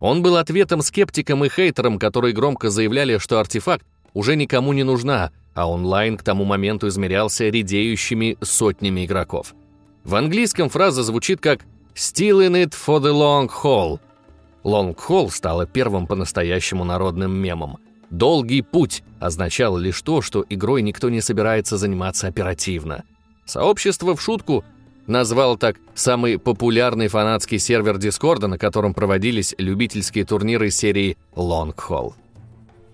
Он 0.00 0.22
был 0.22 0.36
ответом 0.36 0.80
скептикам 0.80 1.44
и 1.44 1.50
хейтерам, 1.50 1.98
которые 1.98 2.32
громко 2.32 2.70
заявляли, 2.70 3.18
что 3.18 3.38
артефакт 3.38 3.84
уже 4.14 4.36
никому 4.36 4.72
не 4.72 4.84
нужна, 4.84 5.30
а 5.54 5.68
онлайн 5.68 6.16
к 6.16 6.22
тому 6.22 6.44
моменту 6.44 6.88
измерялся 6.88 7.48
редеющими 7.48 8.36
сотнями 8.40 9.04
игроков. 9.04 9.54
В 10.04 10.14
английском 10.14 10.68
фраза 10.68 11.02
звучит 11.02 11.40
как 11.40 11.60
«Still 11.94 12.46
in 12.46 12.64
it 12.64 12.74
for 12.74 13.00
the 13.00 13.12
long 13.12 13.50
haul». 13.62 13.98
Long 14.64 14.96
haul 14.96 15.30
стала 15.30 15.66
первым 15.66 16.06
по-настоящему 16.06 16.84
народным 16.84 17.32
мемом. 17.32 17.78
«Долгий 18.10 18.62
путь» 18.62 19.02
означал 19.20 19.76
лишь 19.76 20.00
то, 20.02 20.22
что 20.22 20.44
игрой 20.48 20.82
никто 20.82 21.10
не 21.10 21.20
собирается 21.20 21.76
заниматься 21.76 22.26
оперативно. 22.26 23.04
Сообщество 23.44 24.14
в 24.14 24.22
шутку 24.22 24.64
назвал 25.06 25.56
так 25.56 25.76
самый 25.94 26.38
популярный 26.38 27.08
фанатский 27.08 27.58
сервер 27.58 27.98
Дискорда, 27.98 28.46
на 28.46 28.58
котором 28.58 28.94
проводились 28.94 29.54
любительские 29.58 30.24
турниры 30.24 30.70
серии 30.70 31.16
Long 31.34 31.74
Haul. 31.74 32.12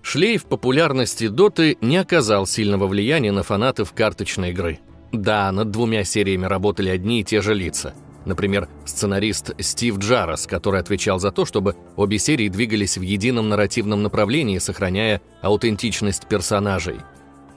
Шлейф 0.05 0.45
популярности 0.45 1.27
Доты 1.27 1.79
не 1.81 1.97
оказал 1.97 2.45
сильного 2.45 2.85
влияния 2.85 3.31
на 3.31 3.41
фанатов 3.41 3.91
карточной 3.93 4.51
игры. 4.51 4.79
Да, 5.11 5.51
над 5.51 5.71
двумя 5.71 6.03
сериями 6.03 6.45
работали 6.45 6.89
одни 6.89 7.21
и 7.21 7.23
те 7.23 7.41
же 7.41 7.55
лица. 7.55 7.95
Например, 8.23 8.69
сценарист 8.85 9.59
Стив 9.59 9.97
Джарас, 9.97 10.45
который 10.45 10.79
отвечал 10.79 11.19
за 11.19 11.31
то, 11.31 11.43
чтобы 11.43 11.75
обе 11.95 12.19
серии 12.19 12.49
двигались 12.49 12.99
в 12.99 13.01
едином 13.01 13.49
нарративном 13.49 14.03
направлении, 14.03 14.59
сохраняя 14.59 15.23
аутентичность 15.41 16.27
персонажей. 16.27 16.97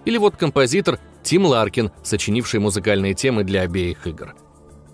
Или 0.07 0.17
вот 0.17 0.37
композитор 0.37 0.99
Тим 1.23 1.45
Ларкин, 1.45 1.91
сочинивший 2.03 2.61
музыкальные 2.61 3.13
темы 3.13 3.45
для 3.45 3.61
обеих 3.61 4.07
игр. 4.07 4.35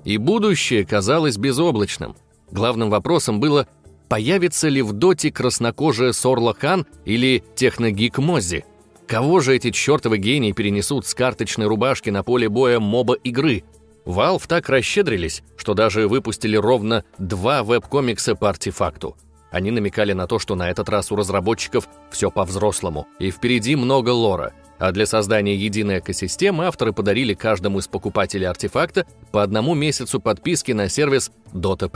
И 0.03 0.17
будущее 0.17 0.85
казалось 0.85 1.37
безоблачным. 1.37 2.17
Главным 2.51 2.91
вопросом 2.91 3.39
было, 3.39 3.69
Появится 4.14 4.68
ли 4.68 4.80
в 4.80 4.92
доте 4.92 5.33
краснокожая 5.33 6.12
Сорла 6.12 6.54
Хан 6.54 6.87
или 7.04 7.42
техногик 7.56 8.18
Мози? 8.18 8.64
Кого 9.09 9.40
же 9.40 9.56
эти 9.56 9.73
чертовы 9.73 10.18
гении 10.18 10.52
перенесут 10.52 11.04
с 11.04 11.14
карточной 11.14 11.66
рубашки 11.66 12.11
на 12.11 12.23
поле 12.23 12.49
боя 12.49 12.78
моба 12.78 13.14
игры? 13.14 13.64
Valve 14.04 14.44
так 14.47 14.68
расщедрились, 14.68 15.42
что 15.56 15.75
даже 15.75 16.06
выпустили 16.06 16.56
ровно 16.56 17.02
два 17.18 17.64
веб-комикса 17.64 18.37
по 18.37 18.49
артефакту. 18.49 19.16
Они 19.50 19.73
намекали 19.73 20.12
на 20.12 20.28
то, 20.28 20.38
что 20.38 20.54
на 20.54 20.71
этот 20.71 20.88
раз 20.88 21.11
у 21.11 21.16
разработчиков 21.16 21.88
все 22.12 22.30
по-взрослому, 22.30 23.09
и 23.18 23.33
впереди 23.33 23.75
много 23.75 24.11
лора. 24.11 24.52
А 24.78 24.92
для 24.92 25.06
создания 25.06 25.56
единой 25.56 25.99
экосистемы 25.99 26.66
авторы 26.66 26.92
подарили 26.92 27.35
каждому 27.35 27.80
из 27.80 27.88
покупателей 27.88 28.47
артефакта 28.47 29.09
по 29.33 29.42
одному 29.42 29.75
месяцу 29.75 30.21
подписки 30.21 30.71
на 30.71 30.88
сервис 30.88 31.33
Dota+. 31.52 31.90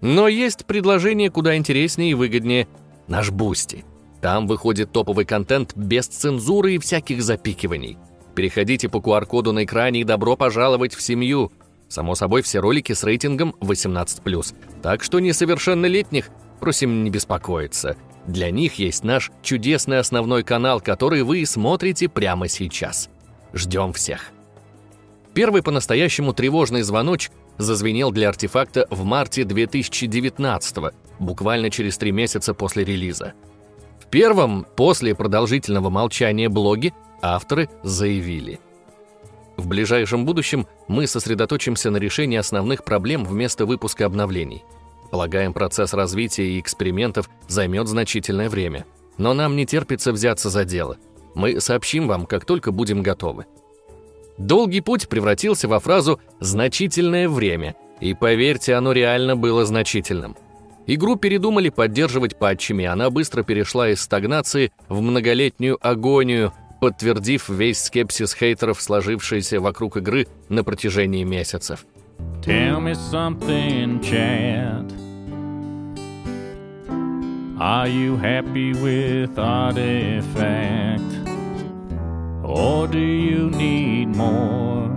Но 0.00 0.28
есть 0.28 0.66
предложение 0.66 1.30
куда 1.30 1.56
интереснее 1.56 2.12
и 2.12 2.14
выгоднее. 2.14 2.68
Наш 3.06 3.30
Boosty. 3.30 3.84
Там 4.20 4.46
выходит 4.46 4.92
топовый 4.92 5.24
контент 5.24 5.76
без 5.76 6.06
цензуры 6.06 6.74
и 6.74 6.78
всяких 6.78 7.22
запикиваний. 7.22 7.98
Переходите 8.34 8.88
по 8.88 8.98
QR-коду 8.98 9.52
на 9.52 9.64
экране 9.64 10.00
и 10.00 10.04
добро 10.04 10.36
пожаловать 10.36 10.94
в 10.94 11.02
семью. 11.02 11.50
Само 11.88 12.14
собой, 12.14 12.42
все 12.42 12.60
ролики 12.60 12.92
с 12.92 13.02
рейтингом 13.02 13.54
18+. 13.60 14.54
Так 14.82 15.02
что 15.02 15.18
несовершеннолетних 15.18 16.30
просим 16.60 17.02
не 17.02 17.10
беспокоиться. 17.10 17.96
Для 18.26 18.50
них 18.50 18.74
есть 18.74 19.02
наш 19.02 19.32
чудесный 19.42 19.98
основной 19.98 20.44
канал, 20.44 20.80
который 20.80 21.22
вы 21.22 21.44
смотрите 21.46 22.08
прямо 22.08 22.48
сейчас. 22.48 23.08
Ждем 23.52 23.92
всех. 23.92 24.30
Первый 25.34 25.62
по-настоящему 25.62 26.32
тревожный 26.32 26.82
звоночек 26.82 27.32
зазвенел 27.60 28.10
для 28.10 28.28
артефакта 28.28 28.86
в 28.90 29.04
марте 29.04 29.44
2019 29.44 30.94
буквально 31.18 31.70
через 31.70 31.98
три 31.98 32.10
месяца 32.10 32.54
после 32.54 32.84
релиза. 32.84 33.34
В 34.00 34.06
первом, 34.06 34.66
после 34.76 35.14
продолжительного 35.14 35.90
молчания 35.90 36.48
блоге, 36.48 36.92
авторы 37.22 37.68
заявили. 37.82 38.58
В 39.56 39.68
ближайшем 39.68 40.24
будущем 40.24 40.66
мы 40.88 41.06
сосредоточимся 41.06 41.90
на 41.90 41.98
решении 41.98 42.38
основных 42.38 42.82
проблем 42.82 43.24
вместо 43.24 43.66
выпуска 43.66 44.06
обновлений. 44.06 44.64
Полагаем, 45.10 45.52
процесс 45.52 45.92
развития 45.92 46.52
и 46.52 46.60
экспериментов 46.60 47.28
займет 47.46 47.88
значительное 47.88 48.48
время. 48.48 48.86
Но 49.18 49.34
нам 49.34 49.54
не 49.54 49.66
терпится 49.66 50.12
взяться 50.12 50.48
за 50.48 50.64
дело. 50.64 50.96
Мы 51.34 51.60
сообщим 51.60 52.08
вам, 52.08 52.26
как 52.26 52.46
только 52.46 52.72
будем 52.72 53.02
готовы. 53.02 53.44
Долгий 54.38 54.80
путь 54.80 55.08
превратился 55.08 55.68
во 55.68 55.80
фразу 55.80 56.20
«значительное 56.40 57.28
время», 57.28 57.74
и 58.00 58.14
поверьте, 58.14 58.74
оно 58.74 58.92
реально 58.92 59.36
было 59.36 59.64
значительным. 59.64 60.36
Игру 60.86 61.16
передумали 61.16 61.68
поддерживать 61.68 62.36
патчами, 62.36 62.84
она 62.84 63.10
быстро 63.10 63.42
перешла 63.42 63.90
из 63.90 64.00
стагнации 64.00 64.72
в 64.88 65.00
многолетнюю 65.00 65.78
агонию, 65.80 66.52
подтвердив 66.80 67.48
весь 67.48 67.82
скепсис 67.82 68.34
хейтеров, 68.34 68.80
сложившийся 68.80 69.60
вокруг 69.60 69.98
игры 69.98 70.26
на 70.48 70.64
протяжении 70.64 71.24
месяцев. 71.24 71.84
Tell 72.42 72.80
me 72.80 72.94
something, 72.94 74.00
Chad. 74.00 74.90
Are 77.58 77.86
you 77.86 78.16
happy 78.16 78.72
with 78.72 79.38
Artifact? 79.38 81.29
Or 82.52 82.88
do 82.88 82.98
you 82.98 83.48
need 83.50 84.08
more? 84.16 84.90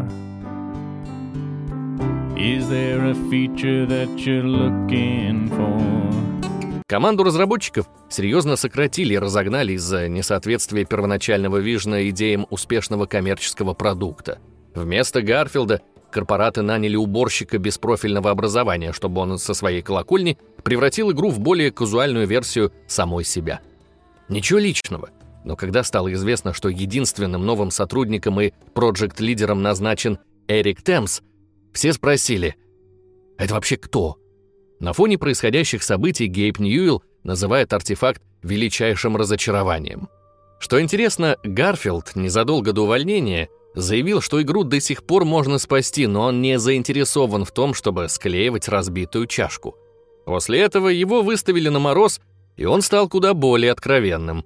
Is 2.35 2.67
there 2.67 3.11
a 3.11 3.15
feature 3.29 3.85
that 3.85 4.09
you're 4.17 4.43
looking 4.43 5.49
for? 5.49 6.83
Команду 6.87 7.23
разработчиков 7.23 7.87
серьезно 8.09 8.55
сократили 8.55 9.13
и 9.13 9.17
разогнали 9.19 9.73
из-за 9.73 10.09
несоответствия 10.09 10.83
первоначального 10.83 11.57
вижена 11.57 12.09
идеям 12.09 12.47
успешного 12.49 13.05
коммерческого 13.05 13.73
продукта. 13.73 14.39
Вместо 14.73 15.21
Гарфилда 15.21 15.81
корпораты 16.11 16.63
наняли 16.63 16.95
уборщика 16.95 17.59
без 17.59 17.77
профильного 17.77 18.31
образования, 18.31 18.93
чтобы 18.93 19.21
он 19.21 19.37
со 19.37 19.53
своей 19.53 19.83
колокольни 19.83 20.37
превратил 20.63 21.11
игру 21.11 21.29
в 21.29 21.39
более 21.39 21.71
казуальную 21.71 22.25
версию 22.27 22.71
самой 22.87 23.23
себя. 23.23 23.61
Ничего 24.27 24.59
личного, 24.59 25.09
но 25.43 25.55
когда 25.55 25.83
стало 25.83 26.11
известно, 26.13 26.53
что 26.53 26.69
единственным 26.69 27.45
новым 27.45 27.71
сотрудником 27.71 28.39
и 28.41 28.51
проект-лидером 28.73 29.61
назначен 29.61 30.19
Эрик 30.47 30.81
Темс, 30.81 31.21
все 31.73 31.93
спросили, 31.93 32.55
«Это 33.37 33.53
вообще 33.55 33.77
кто?» 33.77 34.17
На 34.79 34.93
фоне 34.93 35.17
происходящих 35.17 35.81
событий 35.81 36.27
Гейб 36.27 36.59
Ньюэлл 36.59 37.03
называет 37.23 37.71
артефакт 37.73 38.21
величайшим 38.41 39.15
разочарованием. 39.15 40.09
Что 40.59 40.81
интересно, 40.81 41.37
Гарфилд 41.43 42.15
незадолго 42.15 42.73
до 42.73 42.83
увольнения 42.83 43.49
заявил, 43.75 44.21
что 44.21 44.41
игру 44.41 44.63
до 44.63 44.79
сих 44.79 45.03
пор 45.03 45.25
можно 45.25 45.57
спасти, 45.57 46.07
но 46.07 46.23
он 46.23 46.41
не 46.41 46.59
заинтересован 46.59 47.45
в 47.45 47.51
том, 47.51 47.73
чтобы 47.73 48.09
склеивать 48.09 48.67
разбитую 48.67 49.27
чашку. 49.27 49.75
После 50.25 50.59
этого 50.61 50.89
его 50.89 51.21
выставили 51.21 51.69
на 51.69 51.79
мороз, 51.79 52.21
и 52.55 52.65
он 52.65 52.81
стал 52.81 53.09
куда 53.09 53.33
более 53.33 53.71
откровенным. 53.71 54.45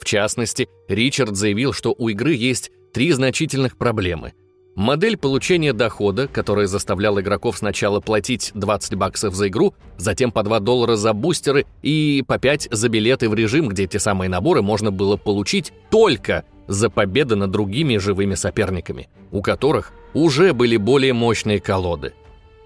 В 0.00 0.04
частности, 0.04 0.68
Ричард 0.88 1.36
заявил, 1.36 1.72
что 1.72 1.94
у 1.96 2.08
игры 2.08 2.34
есть 2.34 2.70
три 2.92 3.12
значительных 3.12 3.76
проблемы– 3.76 4.32
Модель 4.74 5.16
получения 5.16 5.72
дохода, 5.72 6.26
которая 6.26 6.66
заставляла 6.66 7.20
игроков 7.20 7.58
сначала 7.58 8.00
платить 8.00 8.50
20 8.54 8.96
баксов 8.96 9.32
за 9.34 9.46
игру, 9.46 9.74
затем 9.98 10.32
по 10.32 10.42
2 10.42 10.58
доллара 10.58 10.96
за 10.96 11.12
бустеры 11.12 11.64
и 11.82 12.24
по 12.26 12.38
5 12.38 12.68
за 12.72 12.88
билеты 12.88 13.28
в 13.28 13.34
режим, 13.34 13.68
где 13.68 13.86
те 13.86 14.00
самые 14.00 14.28
наборы 14.28 14.62
можно 14.62 14.90
было 14.90 15.16
получить 15.16 15.72
только 15.90 16.44
за 16.66 16.90
победы 16.90 17.36
над 17.36 17.52
другими 17.52 17.98
живыми 17.98 18.34
соперниками, 18.34 19.08
у 19.30 19.42
которых 19.42 19.92
уже 20.12 20.52
были 20.52 20.76
более 20.76 21.12
мощные 21.12 21.60
колоды. 21.60 22.12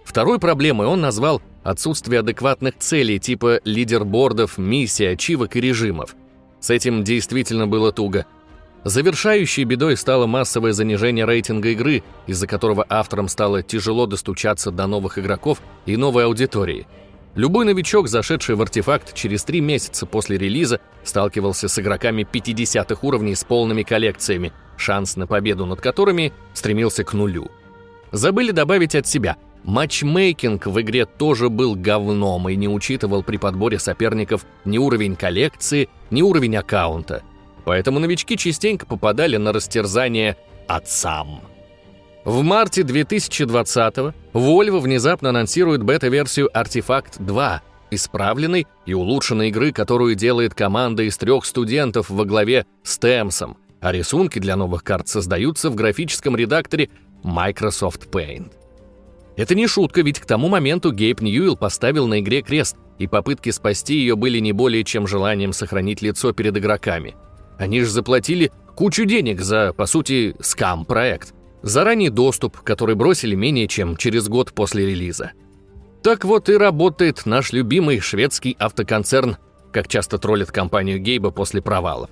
Второй 0.02 0.38
проблемой 0.38 0.86
он 0.86 1.02
назвал 1.02 1.42
отсутствие 1.62 2.20
адекватных 2.20 2.78
целей 2.78 3.18
типа 3.18 3.60
лидербордов, 3.64 4.56
миссий, 4.56 5.04
ачивок 5.04 5.56
и 5.56 5.60
режимов. 5.60 6.16
С 6.60 6.70
этим 6.70 7.04
действительно 7.04 7.66
было 7.66 7.92
туго– 7.92 8.26
Завершающей 8.84 9.64
бедой 9.64 9.96
стало 9.96 10.26
массовое 10.26 10.72
занижение 10.72 11.24
рейтинга 11.24 11.70
игры, 11.70 12.02
из-за 12.26 12.46
которого 12.46 12.86
авторам 12.88 13.28
стало 13.28 13.62
тяжело 13.62 14.06
достучаться 14.06 14.70
до 14.70 14.86
новых 14.86 15.18
игроков 15.18 15.60
и 15.84 15.96
новой 15.96 16.24
аудитории. 16.24 16.86
Любой 17.34 17.66
новичок, 17.66 18.08
зашедший 18.08 18.54
в 18.54 18.62
артефакт 18.62 19.14
через 19.14 19.44
три 19.44 19.60
месяца 19.60 20.06
после 20.06 20.38
релиза, 20.38 20.80
сталкивался 21.04 21.68
с 21.68 21.78
игроками 21.78 22.26
50-х 22.30 23.06
уровней 23.06 23.34
с 23.34 23.44
полными 23.44 23.82
коллекциями, 23.82 24.52
шанс 24.76 25.16
на 25.16 25.26
победу 25.26 25.66
над 25.66 25.80
которыми 25.80 26.32
стремился 26.54 27.04
к 27.04 27.12
нулю. 27.12 27.50
Забыли 28.10 28.52
добавить 28.52 28.94
от 28.94 29.06
себя. 29.06 29.36
Матчмейкинг 29.68 30.66
в 30.66 30.80
игре 30.80 31.06
тоже 31.06 31.48
был 31.48 31.76
говном 31.76 32.48
и 32.48 32.56
не 32.56 32.68
учитывал 32.68 33.22
при 33.22 33.36
подборе 33.36 33.78
соперников 33.78 34.44
ни 34.64 34.78
уровень 34.78 35.14
коллекции, 35.14 35.88
ни 36.10 36.22
уровень 36.22 36.56
аккаунта– 36.56 37.22
поэтому 37.68 37.98
новички 37.98 38.38
частенько 38.38 38.86
попадали 38.86 39.36
на 39.36 39.52
растерзание 39.52 40.38
отцам. 40.66 41.42
В 42.24 42.42
марте 42.42 42.80
2020-го 42.80 44.14
Volvo 44.32 44.80
внезапно 44.80 45.28
анонсирует 45.28 45.82
бета-версию 45.82 46.48
Artifact 46.54 47.22
2, 47.22 47.62
исправленной 47.90 48.66
и 48.86 48.94
улучшенной 48.94 49.50
игры, 49.50 49.72
которую 49.72 50.14
делает 50.14 50.54
команда 50.54 51.02
из 51.02 51.18
трех 51.18 51.44
студентов 51.44 52.08
во 52.08 52.24
главе 52.24 52.64
с 52.82 52.96
Темсом, 52.96 53.58
а 53.82 53.92
рисунки 53.92 54.38
для 54.38 54.56
новых 54.56 54.82
карт 54.82 55.08
создаются 55.08 55.68
в 55.68 55.74
графическом 55.74 56.36
редакторе 56.36 56.88
Microsoft 57.22 58.06
Paint. 58.06 58.50
Это 59.38 59.54
не 59.54 59.66
шутка, 59.66 60.02
ведь 60.02 60.20
к 60.20 60.26
тому 60.26 60.48
моменту 60.48 60.92
Гейб 60.92 61.22
Ньюэлл 61.22 61.56
поставил 61.56 62.06
на 62.06 62.20
игре 62.20 62.42
крест, 62.42 62.76
и 62.98 63.06
попытки 63.06 63.48
спасти 63.48 63.94
ее 63.94 64.16
были 64.16 64.38
не 64.38 64.52
более 64.52 64.84
чем 64.84 65.06
желанием 65.06 65.54
сохранить 65.54 66.02
лицо 66.02 66.32
перед 66.32 66.54
игроками– 66.58 67.14
они 67.58 67.80
же 67.80 67.90
заплатили 67.90 68.52
кучу 68.76 69.04
денег 69.04 69.40
за, 69.40 69.74
по 69.76 69.86
сути, 69.86 70.36
скам-проект. 70.40 71.34
За 71.62 71.82
ранний 71.82 72.08
доступ, 72.08 72.58
который 72.58 72.94
бросили 72.94 73.34
менее 73.34 73.66
чем 73.66 73.96
через 73.96 74.28
год 74.28 74.52
после 74.52 74.86
релиза. 74.86 75.32
Так 76.02 76.24
вот 76.24 76.48
и 76.48 76.56
работает 76.56 77.26
наш 77.26 77.52
любимый 77.52 77.98
шведский 77.98 78.56
автоконцерн, 78.60 79.36
как 79.72 79.88
часто 79.88 80.18
троллит 80.18 80.52
компанию 80.52 81.00
Гейба 81.00 81.32
после 81.32 81.60
провалов. 81.60 82.10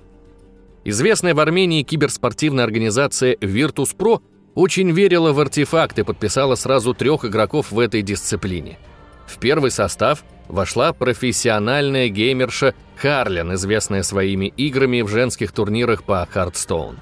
Известная 0.83 1.33
в 1.33 1.39
Армении 1.39 1.83
киберспортивная 1.83 2.65
организация 2.65 3.35
Virtus.pro 3.35 4.21
очень 4.57 4.91
верила 4.91 5.33
в 5.33 5.39
артефакт 5.39 5.99
и 5.99 6.03
подписала 6.03 6.55
сразу 6.55 6.93
трех 6.93 7.23
игроков 7.23 7.71
в 7.71 7.79
этой 7.79 8.01
дисциплине. 8.01 8.79
В 9.27 9.37
первый 9.37 9.71
состав– 9.71 10.23
вошла 10.47 10.93
профессиональная 10.93 12.09
геймерша 12.09 12.73
Харлен, 12.95 13.53
известная 13.53 14.03
своими 14.03 14.47
играми 14.57 15.01
в 15.01 15.09
женских 15.09 15.51
турнирах 15.51 16.03
по 16.03 16.27
Hearthstone. 16.29 16.97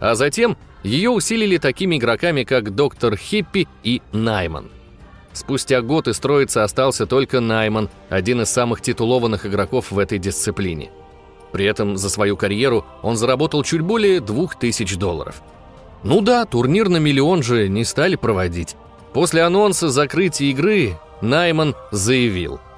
А 0.00 0.14
затем 0.14 0.56
ее 0.82 1.10
усилили 1.10 1.58
такими 1.58 1.96
игроками, 1.96 2.44
как 2.44 2.74
DrHippi 2.74 3.68
и 3.82 4.02
Naiman. 4.12 4.70
Спустя 5.32 5.82
год 5.82 6.08
из 6.08 6.18
троицы 6.18 6.58
остался 6.58 7.06
только 7.06 7.40
Naiman, 7.40 7.88
один 8.08 8.42
из 8.42 8.50
самых 8.50 8.80
титулованных 8.80 9.46
игроков 9.46 9.90
в 9.90 9.98
этой 9.98 10.18
дисциплине. 10.18 10.90
При 11.52 11.66
этом 11.66 11.96
за 11.96 12.08
свою 12.08 12.36
карьеру 12.36 12.84
он 13.02 13.16
заработал 13.16 13.62
чуть 13.62 13.80
более 13.80 14.20
2000 14.20 14.96
долларов. 14.96 15.42
Ну 16.04 16.20
да, 16.20 16.44
турнир 16.44 16.88
на 16.88 16.98
миллион 16.98 17.42
же 17.42 17.68
не 17.68 17.84
стали 17.84 18.14
проводить. 18.16 18.76
После 19.12 19.42
анонса 19.42 19.88
закрытия 19.88 20.50
игры 20.50 20.96
Найман 21.20 21.74
заявил– 21.90 22.60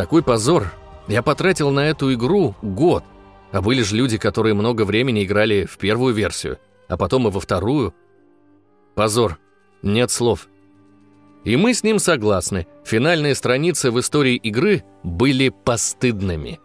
такой 0.00 0.22
позор. 0.22 0.72
Я 1.08 1.22
потратил 1.22 1.70
на 1.70 1.88
эту 1.88 2.12
игру 2.14 2.54
год. 2.62 3.04
А 3.52 3.60
были 3.60 3.82
же 3.82 3.96
люди, 3.96 4.16
которые 4.16 4.54
много 4.54 4.86
времени 4.86 5.24
играли 5.24 5.66
в 5.66 5.76
первую 5.76 6.14
версию, 6.14 6.58
а 6.88 6.96
потом 6.96 7.28
и 7.28 7.30
во 7.30 7.38
вторую. 7.38 7.94
Позор. 8.94 9.38
Нет 9.82 10.10
слов. 10.10 10.48
И 11.44 11.56
мы 11.56 11.74
с 11.74 11.82
ним 11.82 11.98
согласны. 11.98 12.66
Финальные 12.84 13.34
страницы 13.34 13.90
в 13.90 14.00
истории 14.00 14.36
игры 14.36 14.84
были 15.02 15.50
постыдными. 15.50 16.60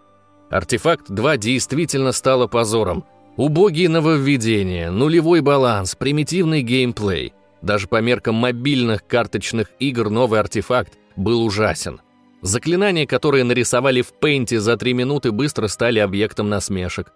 Артефакт 0.49 1.09
2 1.09 1.35
действительно 1.35 2.13
стало 2.13 2.47
позором. 2.47 3.03
Убогие 3.37 3.89
нововведения, 3.89 4.89
нулевой 4.89 5.41
баланс, 5.41 5.95
примитивный 5.95 6.61
геймплей. 6.61 7.33
Даже 7.61 7.87
по 7.87 7.99
меркам 7.99 8.35
мобильных 8.35 9.05
карточных 9.05 9.71
игр 9.79 10.09
новый 10.09 10.39
артефакт 10.39 10.93
был 11.17 11.43
ужасен. 11.43 11.99
Заклинания, 12.41 13.05
которые 13.05 13.43
нарисовали 13.43 14.01
в 14.01 14.13
Пейнте 14.13 14.59
за 14.59 14.77
три 14.77 14.93
минуты, 14.93 15.31
быстро 15.31 15.67
стали 15.67 15.99
объектом 15.99 16.47
насмешек. 16.47 17.11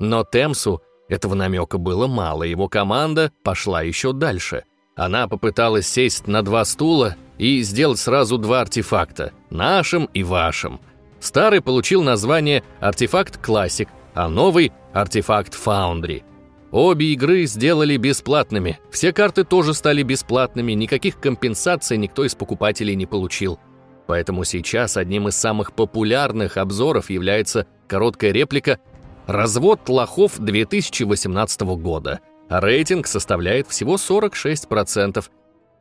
Но 0.00 0.24
Темсу 0.24 0.82
этого 1.08 1.34
намека 1.34 1.78
было 1.78 2.08
мало, 2.08 2.42
его 2.42 2.68
команда 2.68 3.30
пошла 3.44 3.82
еще 3.82 4.12
дальше. 4.12 4.64
Она 4.96 5.28
попыталась 5.28 5.86
сесть 5.86 6.26
на 6.26 6.42
два 6.42 6.64
стула 6.64 7.16
и 7.38 7.62
сделать 7.62 7.98
сразу 7.98 8.38
два 8.38 8.62
артефакта– 8.62 9.32
нашим 9.50 10.06
и 10.14 10.24
вашим. 10.24 10.80
Старый 11.20 11.60
получил 11.60 12.02
название 12.02 12.64
«Артефакт 12.80 13.38
Классик», 13.38 13.88
а 14.14 14.28
новый– 14.28 14.72
«Артефакт 14.92 15.54
Фаундри». 15.54 16.24
Обе 16.70 17.12
игры 17.12 17.46
сделали 17.46 17.96
бесплатными, 17.96 18.78
все 18.90 19.12
карты 19.12 19.44
тоже 19.44 19.74
стали 19.74 20.02
бесплатными, 20.02 20.72
никаких 20.72 21.18
компенсаций 21.18 21.96
никто 21.96 22.24
из 22.24 22.34
покупателей 22.34 22.94
не 22.94 23.06
получил– 23.06 23.58
Поэтому 24.10 24.42
сейчас 24.42 24.96
одним 24.96 25.28
из 25.28 25.36
самых 25.36 25.72
популярных 25.72 26.56
обзоров 26.56 27.10
является 27.10 27.68
короткая 27.86 28.32
реплика 28.32 28.80
«Развод 29.28 29.88
лохов 29.88 30.36
2018 30.40 31.60
года», 31.60 32.18
рейтинг 32.48 33.06
составляет 33.06 33.68
всего 33.68 33.94
46%. 33.94 35.24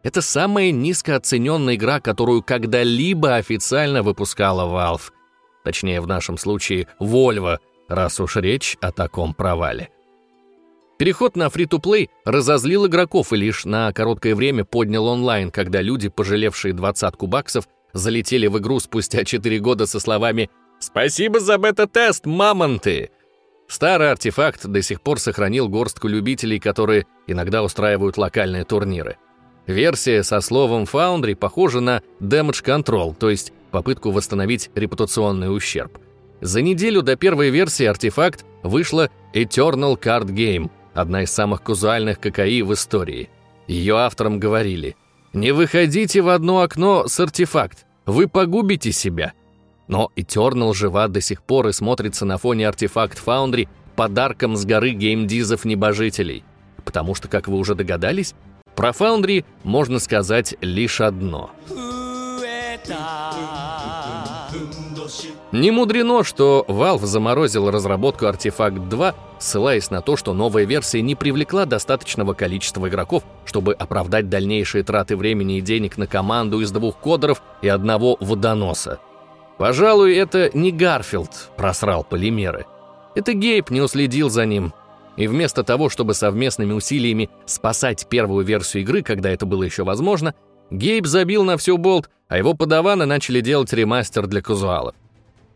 Это 0.03 0.21
самая 0.21 0.69
низкооцененная 0.69 1.73
игра, 1.73 1.99
которую 1.99 2.43
когда-либо 2.43 3.33
официально 3.33 4.03
выпускала 4.03 4.61
Valve. 4.69 5.11
Точнее, 5.63 5.99
в 5.99 6.05
нашем 6.05 6.37
случае, 6.37 6.87
Volvo, 6.99 7.57
раз 7.89 8.19
уж 8.19 8.38
речь 8.38 8.78
о 8.80 8.91
таком 8.91 9.34
провале. 9.34 9.89
Переход 10.97 11.36
на 11.36 11.49
фри-то-плей 11.49 12.10
разозлил 12.25 12.86
игроков 12.86 13.32
и 13.34 13.38
лишь 13.38 13.65
на 13.65 13.91
короткое 13.93 14.36
время 14.36 14.65
поднял 14.65 15.08
онлайн, 15.08 15.49
когда 15.49 15.82
люди, 15.82 16.10
пожалевшие 16.10 16.73
двадцатку 16.73 17.25
баксов, 17.25 17.67
залетели 17.93 18.47
в 18.47 18.58
игру 18.60 18.80
спустя 18.80 19.23
4 19.23 19.60
года 19.60 19.86
со 19.86 19.99
словами 19.99 20.49
«Спасибо 20.80 21.39
за 21.39 21.58
бета-тест, 21.58 22.25
мамонты!». 22.25 23.12
Старый 23.67 24.12
артефакт 24.12 24.65
до 24.65 24.82
сих 24.82 25.02
пор 25.02 25.19
сохранил 25.19 25.69
горстку 25.69 26.08
любителей, 26.08 26.60
которые 26.60 27.06
иногда 27.28 27.63
устраивают 27.63 28.17
локальные 28.17 28.65
турниры. 28.65 29.17
Версия 29.67 30.23
со 30.23 30.41
словом 30.41 30.84
Foundry 30.84 31.36
похожа 31.36 31.80
на 31.80 32.02
Damage 32.19 32.63
Control, 32.63 33.15
то 33.15 33.30
есть 33.30 33.54
попытку 33.71 34.10
восстановить 34.12 34.71
репутационный 34.73 35.56
ущерб. 35.56 35.99
За 36.41 36.62
неделю 36.62 37.02
до 37.02 37.15
первой 37.15 37.49
версии 37.49 37.86
артефакт 37.86 38.45
вышла 38.63 39.10
Eternal 39.34 39.99
Card 39.99 40.28
Game, 40.28 40.71
одна 40.93 41.23
из 41.23 41.32
самых 41.32 41.63
казуальных 41.63 42.19
ККИ 42.19 42.62
в 42.62 42.73
истории. 42.73 43.30
Ее 43.67 43.97
авторам 43.97 44.39
говорили 44.39 44.95
«Не 45.34 45.52
выходите 45.52 46.21
в 46.21 46.30
одно 46.30 46.62
окно 46.62 47.08
с 47.08 47.19
артефакт, 47.19 47.86
вы 48.06 48.28
погубите 48.28 48.91
себя». 48.91 49.34
Но 49.88 50.12
Eternal 50.15 50.73
жива 50.73 51.08
до 51.08 51.19
сих 51.19 51.41
пор 51.43 51.67
и 51.67 51.73
смотрится 51.73 52.25
на 52.25 52.38
фоне 52.38 52.67
артефакт 52.67 53.21
Foundry 53.25 53.67
подарком 53.95 54.56
с 54.56 54.63
горы 54.63 54.91
геймдизов-небожителей. 54.91 56.43
Потому 56.86 57.15
что, 57.15 57.28
как 57.28 57.47
вы 57.47 57.58
уже 57.58 57.75
догадались, 57.75 58.34
про 58.75 58.91
Foundry 58.91 59.45
можно 59.63 59.99
сказать 59.99 60.56
лишь 60.62 61.02
одно. 61.02 61.52
Не 65.51 65.71
мудрено, 65.71 66.23
что 66.23 66.63
Valve 66.67 67.05
заморозил 67.05 67.71
разработку 67.71 68.25
Artifact 68.25 68.88
2, 68.88 69.15
ссылаясь 69.39 69.89
на 69.89 70.01
то, 70.01 70.15
что 70.15 70.33
новая 70.33 70.65
версия 70.65 71.01
не 71.01 71.15
привлекла 71.15 71.65
достаточного 71.65 72.35
количества 72.35 72.88
игроков, 72.88 73.23
чтобы 73.45 73.73
оправдать 73.73 74.29
дальнейшие 74.29 74.83
траты 74.83 75.17
времени 75.17 75.57
и 75.57 75.62
денег 75.62 75.97
на 75.97 76.05
команду 76.05 76.62
из 76.62 76.71
двух 76.71 76.97
кодеров 76.97 77.41
и 77.63 77.67
одного 77.67 78.15
водоноса. 78.19 78.99
Пожалуй, 79.57 80.15
это 80.15 80.51
не 80.53 80.71
Гарфилд 80.71 81.49
просрал 81.57 82.03
полимеры. 82.03 82.67
Это 83.15 83.33
Гейб 83.33 83.71
не 83.71 83.81
уследил 83.81 84.29
за 84.29 84.45
ним. 84.45 84.71
И 85.17 85.27
вместо 85.27 85.63
того, 85.63 85.89
чтобы 85.89 86.13
совместными 86.13 86.73
усилиями 86.73 87.29
спасать 87.45 88.07
первую 88.07 88.45
версию 88.45 88.83
игры, 88.83 89.01
когда 89.01 89.31
это 89.31 89.47
было 89.47 89.63
еще 89.63 89.83
возможно, 89.83 90.35
Гейб 90.69 91.07
забил 91.07 91.43
на 91.43 91.57
все 91.57 91.75
болт, 91.75 92.09
а 92.27 92.38
его 92.38 92.53
подаваны 92.53 93.05
начали 93.05 93.41
делать 93.41 93.73
ремастер 93.73 94.27
для 94.27 94.43
казуалов. 94.43 94.93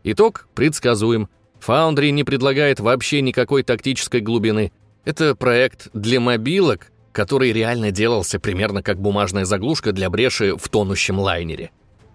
Итог 0.04 0.46
предсказуем. 0.54 1.30
Foundry 1.66 2.10
не 2.10 2.24
предлагает 2.24 2.78
вообще 2.78 3.22
никакой 3.22 3.62
тактической 3.62 4.20
глубины. 4.20 4.70
Это 5.06 5.34
проект 5.34 5.88
для 5.94 6.20
мобилок, 6.20 6.92
который 7.12 7.52
реально 7.52 7.90
делался 7.90 8.38
примерно 8.38 8.82
как 8.82 9.00
бумажная 9.00 9.46
заглушка 9.46 9.92
для 9.92 10.10
бреши 10.10 10.56
в 10.56 10.68
тонущем 10.68 11.18
лайнере. 11.18 11.70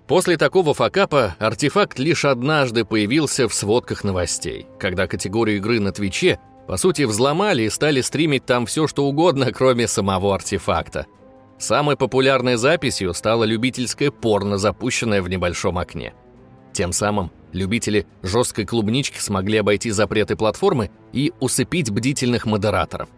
После 0.08 0.38
такого 0.38 0.74
факапа 0.76 1.36
артефакт 1.40 1.98
лишь 1.98 2.26
однажды 2.26 2.86
появился 2.86 3.48
в 3.48 3.54
сводках 3.54 4.04
новостей, 4.04 4.68
когда 4.80 5.08
категорию 5.08 5.58
игры 5.58 5.80
на 5.80 5.92
Твиче, 5.92 6.40
по 6.68 6.78
сути, 6.78 7.04
взломали 7.04 7.64
и 7.64 7.70
стали 7.70 8.02
стримить 8.02 8.46
там 8.46 8.68
все, 8.68 8.88
что 8.88 9.06
угодно, 9.06 9.52
кроме 9.52 9.88
самого 9.88 10.36
артефакта. 10.36 11.08
Самой 11.58 11.98
популярной 11.98 12.56
записью 12.56 13.14
стала 13.16 13.44
любительская 13.44 14.12
порно, 14.12 14.58
запущенная 14.58 15.24
в 15.24 15.30
небольшом 15.30 15.78
окне. 15.80 16.14
Тем 16.72 16.94
самым 16.94 17.32
любители 17.52 18.06
жесткой 18.22 18.66
клубнички 18.66 19.20
смогли 19.20 19.58
обойти 19.58 19.92
запреты 19.92 20.36
платформы 20.36 20.92
и 21.14 21.34
усыпить 21.40 21.92
бдительных 21.92 22.46
модераторов. 22.46 23.10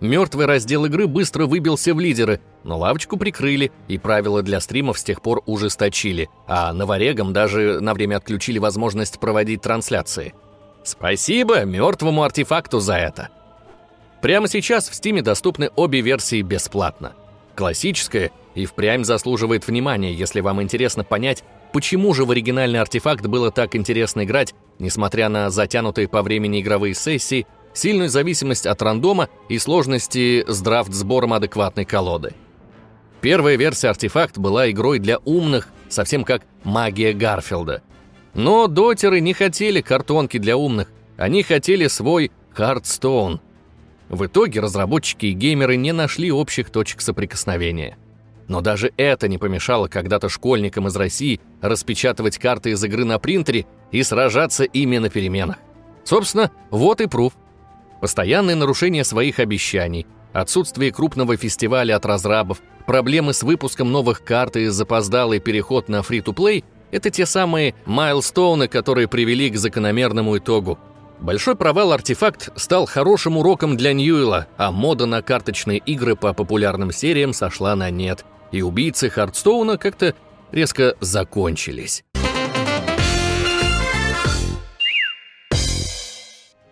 Мертвый 0.00 0.46
раздел 0.46 0.84
игры 0.86 1.06
быстро 1.06 1.46
выбился 1.46 1.94
в 1.94 2.00
лидеры, 2.00 2.40
но 2.64 2.76
лавочку 2.76 3.16
прикрыли, 3.16 3.70
и 3.86 3.98
правила 3.98 4.42
для 4.42 4.60
стримов 4.60 4.98
с 4.98 5.04
тех 5.04 5.22
пор 5.22 5.42
ужесточили, 5.46 6.28
а 6.48 6.72
новорегам 6.72 7.32
даже 7.32 7.78
на 7.80 7.94
время 7.94 8.16
отключили 8.16 8.58
возможность 8.58 9.20
проводить 9.20 9.62
трансляции. 9.62 10.34
Спасибо 10.82 11.64
мертвому 11.64 12.24
артефакту 12.24 12.80
за 12.80 12.94
это. 12.94 13.28
Прямо 14.20 14.48
сейчас 14.48 14.88
в 14.88 14.94
Стиме 14.94 15.22
доступны 15.22 15.70
обе 15.76 16.00
версии 16.00 16.42
бесплатно. 16.42 17.12
Классическая 17.54 18.32
и 18.56 18.66
впрямь 18.66 19.04
заслуживает 19.04 19.68
внимания, 19.68 20.12
если 20.12 20.40
вам 20.40 20.60
интересно 20.62 21.04
понять, 21.04 21.44
почему 21.72 22.14
же 22.14 22.24
в 22.24 22.30
оригинальный 22.30 22.80
артефакт 22.80 23.26
было 23.26 23.50
так 23.50 23.74
интересно 23.76 24.24
играть, 24.24 24.54
несмотря 24.78 25.28
на 25.28 25.50
затянутые 25.50 26.08
по 26.08 26.22
времени 26.22 26.60
игровые 26.60 26.94
сессии 26.94 27.46
сильную 27.74 28.08
зависимость 28.08 28.66
от 28.66 28.80
рандома 28.82 29.28
и 29.48 29.58
сложности 29.58 30.44
с 30.46 30.60
драфт-сбором 30.60 31.32
адекватной 31.32 31.84
колоды. 31.84 32.34
Первая 33.20 33.56
версия 33.56 33.88
«Артефакт» 33.88 34.38
была 34.38 34.70
игрой 34.70 34.98
для 34.98 35.18
умных, 35.18 35.68
совсем 35.88 36.24
как 36.24 36.42
«Магия 36.64 37.12
Гарфилда». 37.12 37.82
Но 38.34 38.66
дотеры 38.66 39.20
не 39.20 39.32
хотели 39.32 39.80
картонки 39.80 40.38
для 40.38 40.56
умных, 40.56 40.90
они 41.16 41.42
хотели 41.42 41.86
свой 41.86 42.32
«Хардстоун». 42.52 43.40
В 44.08 44.26
итоге 44.26 44.60
разработчики 44.60 45.26
и 45.26 45.32
геймеры 45.32 45.76
не 45.76 45.92
нашли 45.92 46.30
общих 46.32 46.70
точек 46.70 47.00
соприкосновения. 47.00 47.96
Но 48.48 48.60
даже 48.60 48.92
это 48.96 49.28
не 49.28 49.38
помешало 49.38 49.88
когда-то 49.88 50.28
школьникам 50.28 50.88
из 50.88 50.96
России 50.96 51.40
распечатывать 51.60 52.38
карты 52.38 52.70
из 52.70 52.82
игры 52.84 53.04
на 53.04 53.18
принтере 53.18 53.66
и 53.90 54.02
сражаться 54.02 54.64
ими 54.64 54.98
на 54.98 55.10
переменах. 55.10 55.56
Собственно, 56.04 56.50
вот 56.70 57.00
и 57.00 57.06
пруф. 57.06 57.34
Постоянное 58.00 58.56
нарушение 58.56 59.04
своих 59.04 59.38
обещаний, 59.38 60.06
отсутствие 60.32 60.92
крупного 60.92 61.36
фестиваля 61.36 61.96
от 61.96 62.04
разрабов, 62.04 62.60
проблемы 62.86 63.32
с 63.32 63.42
выпуском 63.42 63.92
новых 63.92 64.24
карт 64.24 64.56
и 64.56 64.66
запоздалый 64.66 65.38
переход 65.38 65.88
на 65.88 66.02
фри-то-плей– 66.02 66.64
это 66.90 67.10
те 67.10 67.26
самые 67.26 67.74
майлстоуны, 67.86 68.68
которые 68.68 69.08
привели 69.08 69.50
к 69.50 69.56
закономерному 69.56 70.36
итогу. 70.36 70.78
Большой 71.22 71.54
провал 71.54 71.92
«Артефакт» 71.92 72.50
стал 72.56 72.84
хорошим 72.84 73.36
уроком 73.36 73.76
для 73.76 73.92
Ньюэла, 73.92 74.48
а 74.56 74.72
мода 74.72 75.06
на 75.06 75.22
карточные 75.22 75.78
игры 75.78 76.16
по 76.16 76.32
популярным 76.32 76.90
сериям 76.90 77.32
сошла 77.32 77.76
на 77.76 77.90
нет, 77.90 78.24
и 78.50 78.60
убийцы 78.60 79.08
Хардстоуна 79.08 79.78
как-то 79.78 80.16
резко 80.50 80.96
закончились. 80.98 82.02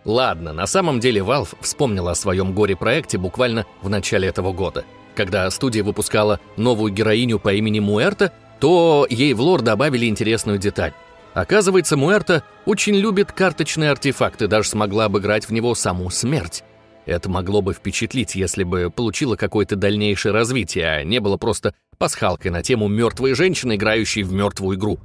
Ладно, 0.05 0.53
на 0.53 0.67
самом 0.67 0.99
деле 0.99 1.21
Valve 1.21 1.57
вспомнила 1.61 2.11
о 2.11 2.17
своем 2.17 2.53
горе-проекте 2.53 3.19
буквально 3.19 3.67
в 3.83 3.89
начале 3.89 4.27
этого 4.27 4.53
года. 4.53 4.85
Когда 5.15 5.49
студия 5.53 5.85
выпускала 5.85 6.41
новую 6.57 6.93
героиню 6.93 7.39
по 7.39 7.55
имени 7.55 7.79
Муэрта, 7.79 8.33
то 8.59 9.07
ей 9.09 9.33
в 9.33 9.41
лор 9.41 9.63
добавили 9.63 10.07
интересную 10.07 10.59
деталь. 10.59 10.93
Оказывается, 11.35 11.97
Муэрта 11.97 12.43
очень 12.67 12.97
любит 12.97 13.33
карточные 13.33 13.91
артефакты, 13.91 14.49
даже 14.49 14.69
смогла 14.69 15.05
обыграть 15.05 15.49
в 15.49 15.53
него 15.53 15.75
саму 15.75 16.11
смерть. 16.11 16.65
Это 17.07 17.31
могло 17.31 17.63
бы 17.63 17.73
впечатлить, 17.73 18.35
если 18.35 18.65
бы 18.65 18.91
получило 18.91 19.37
какое-то 19.37 19.77
дальнейшее 19.77 20.33
развитие, 20.33 20.87
а 20.87 21.05
не 21.05 21.19
было 21.19 21.37
просто 21.37 21.75
пасхалкой 21.99 22.51
на 22.51 22.63
тему 22.63 22.89
мертвой 22.89 23.35
женщины, 23.35 23.77
играющей 23.77 24.23
в 24.23 24.33
мертвую 24.33 24.77
игру. 24.77 24.99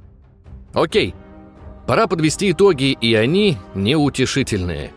Окей, 0.74 1.14
Пора 1.86 2.08
подвести 2.08 2.50
итоги, 2.50 2.96
и 3.00 3.14
они 3.14 3.58
неутешительные. 3.74 4.90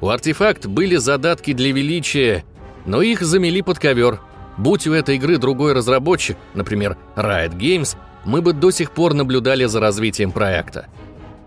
У 0.00 0.08
артефакт 0.08 0.66
были 0.66 0.96
задатки 0.96 1.52
для 1.52 1.72
величия, 1.72 2.44
но 2.86 3.02
их 3.02 3.22
замели 3.22 3.62
под 3.62 3.80
ковер. 3.80 4.20
Будь 4.56 4.86
у 4.86 4.92
этой 4.92 5.16
игры 5.16 5.38
другой 5.38 5.72
разработчик, 5.72 6.36
например, 6.54 6.96
Riot 7.16 7.56
Games, 7.56 7.96
мы 8.26 8.42
бы 8.42 8.52
до 8.52 8.70
сих 8.70 8.90
пор 8.90 9.14
наблюдали 9.14 9.64
за 9.64 9.80
развитием 9.80 10.32
проекта. 10.32 10.88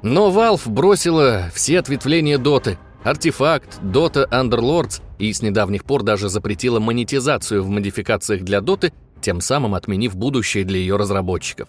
Но 0.02 0.32
Valve 0.32 0.68
бросила 0.70 1.52
все 1.54 1.80
ответвления 1.80 2.38
Доты, 2.38 2.80
артефакт, 3.04 3.80
Dota 3.82 4.28
Underlords 4.30 5.02
и 5.20 5.32
с 5.32 5.42
недавних 5.42 5.84
пор 5.84 6.04
даже 6.04 6.30
запретила 6.30 6.80
монетизацию 6.80 7.64
в 7.64 7.70
модификациях 7.70 8.44
для 8.44 8.62
Доты, 8.62 8.94
тем 9.22 9.42
самым 9.42 9.76
отменив 9.76 10.16
будущее 10.16 10.64
для 10.64 10.80
ее 10.80 10.96
разработчиков. 10.96 11.68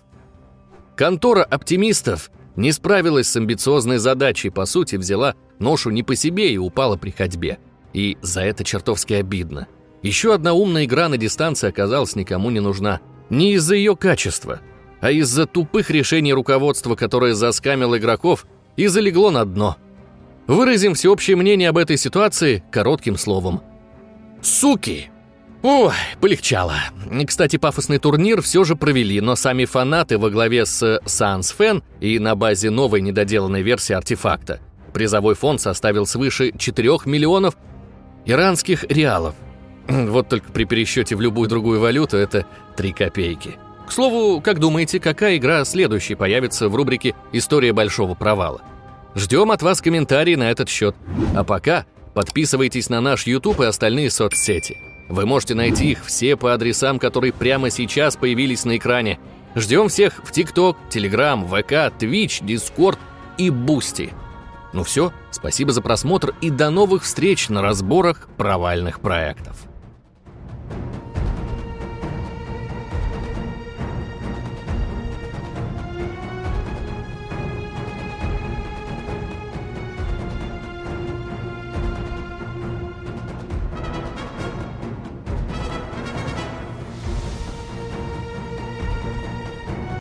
Контора 0.97 1.43
оптимистов 1.43 2.31
не 2.55 2.71
справилась 2.73 3.29
с 3.29 3.37
амбициозной 3.37 3.99
задачей, 3.99 4.51
по 4.51 4.65
сути, 4.67 4.97
взяла 4.97 5.35
ношу 5.59 5.91
не 5.91 6.03
по 6.05 6.15
себе 6.15 6.53
и 6.53 6.59
упала 6.59 6.97
при 6.97 7.11
ходьбе. 7.11 7.59
И 7.93 8.17
за 8.23 8.43
это 8.43 8.63
чертовски 8.63 9.15
обидно. 9.15 9.67
Еще 10.03 10.33
одна 10.33 10.53
умная 10.53 10.85
игра 10.85 11.09
на 11.09 11.17
дистанции 11.17 11.69
оказалась 11.69 12.15
никому 12.15 12.51
не 12.51 12.61
нужна. 12.61 13.01
Не 13.29 13.55
из-за 13.55 13.75
ее 13.75 13.97
качества, 13.97 14.61
а 15.01 15.11
из-за 15.11 15.47
тупых 15.47 15.91
решений 15.91 16.33
руководства, 16.33 16.95
которое 16.95 17.35
заскамило 17.35 17.99
игроков 17.99 18.47
и 18.77 18.87
залегло 18.87 19.31
на 19.31 19.45
дно. 19.45 19.77
Выразим 20.47 20.95
всеобщее 20.95 21.37
мнение 21.37 21.69
об 21.69 21.79
этой 21.79 21.97
ситуации 21.97 22.63
коротким 22.71 23.17
словом. 23.17 23.63
«Суки!» 24.43 25.11
Ой, 25.63 25.93
полегчало. 26.21 26.77
Кстати, 27.27 27.57
пафосный 27.57 27.99
турнир 27.99 28.41
все 28.41 28.65
же 28.65 28.77
провели, 28.77 29.21
но 29.21 29.37
сами 29.37 29.67
фанаты 29.67 30.17
во 30.17 30.31
главе 30.31 30.65
с 30.65 31.01
Sans 31.05 31.55
Fan 31.57 31.83
и 32.01 32.19
на 32.19 32.35
базе 32.35 32.71
новой 32.71 33.03
недоделанной 33.03 33.61
версии 33.61 33.93
артефакта. 33.93 34.61
Призовой 34.95 35.35
фонд 35.35 35.61
составил 35.61 36.07
свыше 36.07 36.53
4 36.57 37.01
миллионов 37.05 37.57
иранских 38.25 38.85
реалов. 38.85 39.35
Вот 39.89 40.29
только 40.29 40.51
при 40.51 40.65
пересчете 40.65 41.15
в 41.15 41.21
любую 41.21 41.49
другую 41.49 41.79
валюту 41.79 42.17
это 42.17 42.47
3 42.77 42.93
копейки. 42.93 43.59
К 43.91 43.93
слову, 43.93 44.41
как 44.41 44.61
думаете, 44.61 45.01
какая 45.01 45.37
игра 45.37 45.65
следующей 45.65 46.15
появится 46.15 46.69
в 46.69 46.77
рубрике 46.77 47.17
«История 47.33 47.73
большого 47.73 48.15
провала»? 48.15 48.63
Ждем 49.17 49.51
от 49.51 49.63
вас 49.63 49.83
комментарии 49.83 50.37
на 50.37 50.49
этот 50.53 50.69
счет. 50.69 50.95
А 51.35 51.43
пока 51.43 51.87
подписывайтесь 52.15 52.89
на 52.89 53.01
наш 53.01 53.27
YouTube 53.27 53.59
и 53.59 53.65
остальные 53.65 54.13
соцсети. 54.13 54.77
Вы 55.09 55.27
можете 55.27 55.57
найти 55.57 55.91
их 55.91 56.05
все 56.05 56.37
по 56.37 56.55
адресам, 56.55 57.01
которые 57.01 57.33
прямо 57.33 57.69
сейчас 57.69 58.15
появились 58.15 58.65
на 58.65 58.77
экране. 58.77 59.19
Ждем 59.57 59.89
всех 59.89 60.21
в 60.23 60.31
ТикТок, 60.31 60.77
Телеграм, 60.89 61.45
ВК, 61.49 61.93
Твич, 61.99 62.43
Дискорд 62.43 63.01
и 63.39 63.51
Boosty. 63.51 64.13
Ну 64.73 64.85
все, 64.85 65.13
спасибо 65.33 65.73
за 65.73 65.83
просмотр 65.83 66.33
и 66.41 66.51
до 66.51 66.71
новых 66.71 67.03
встреч 67.03 67.49
на 67.49 67.61
разборах 67.61 68.29
провальных 68.37 69.01
проектов. 69.01 69.57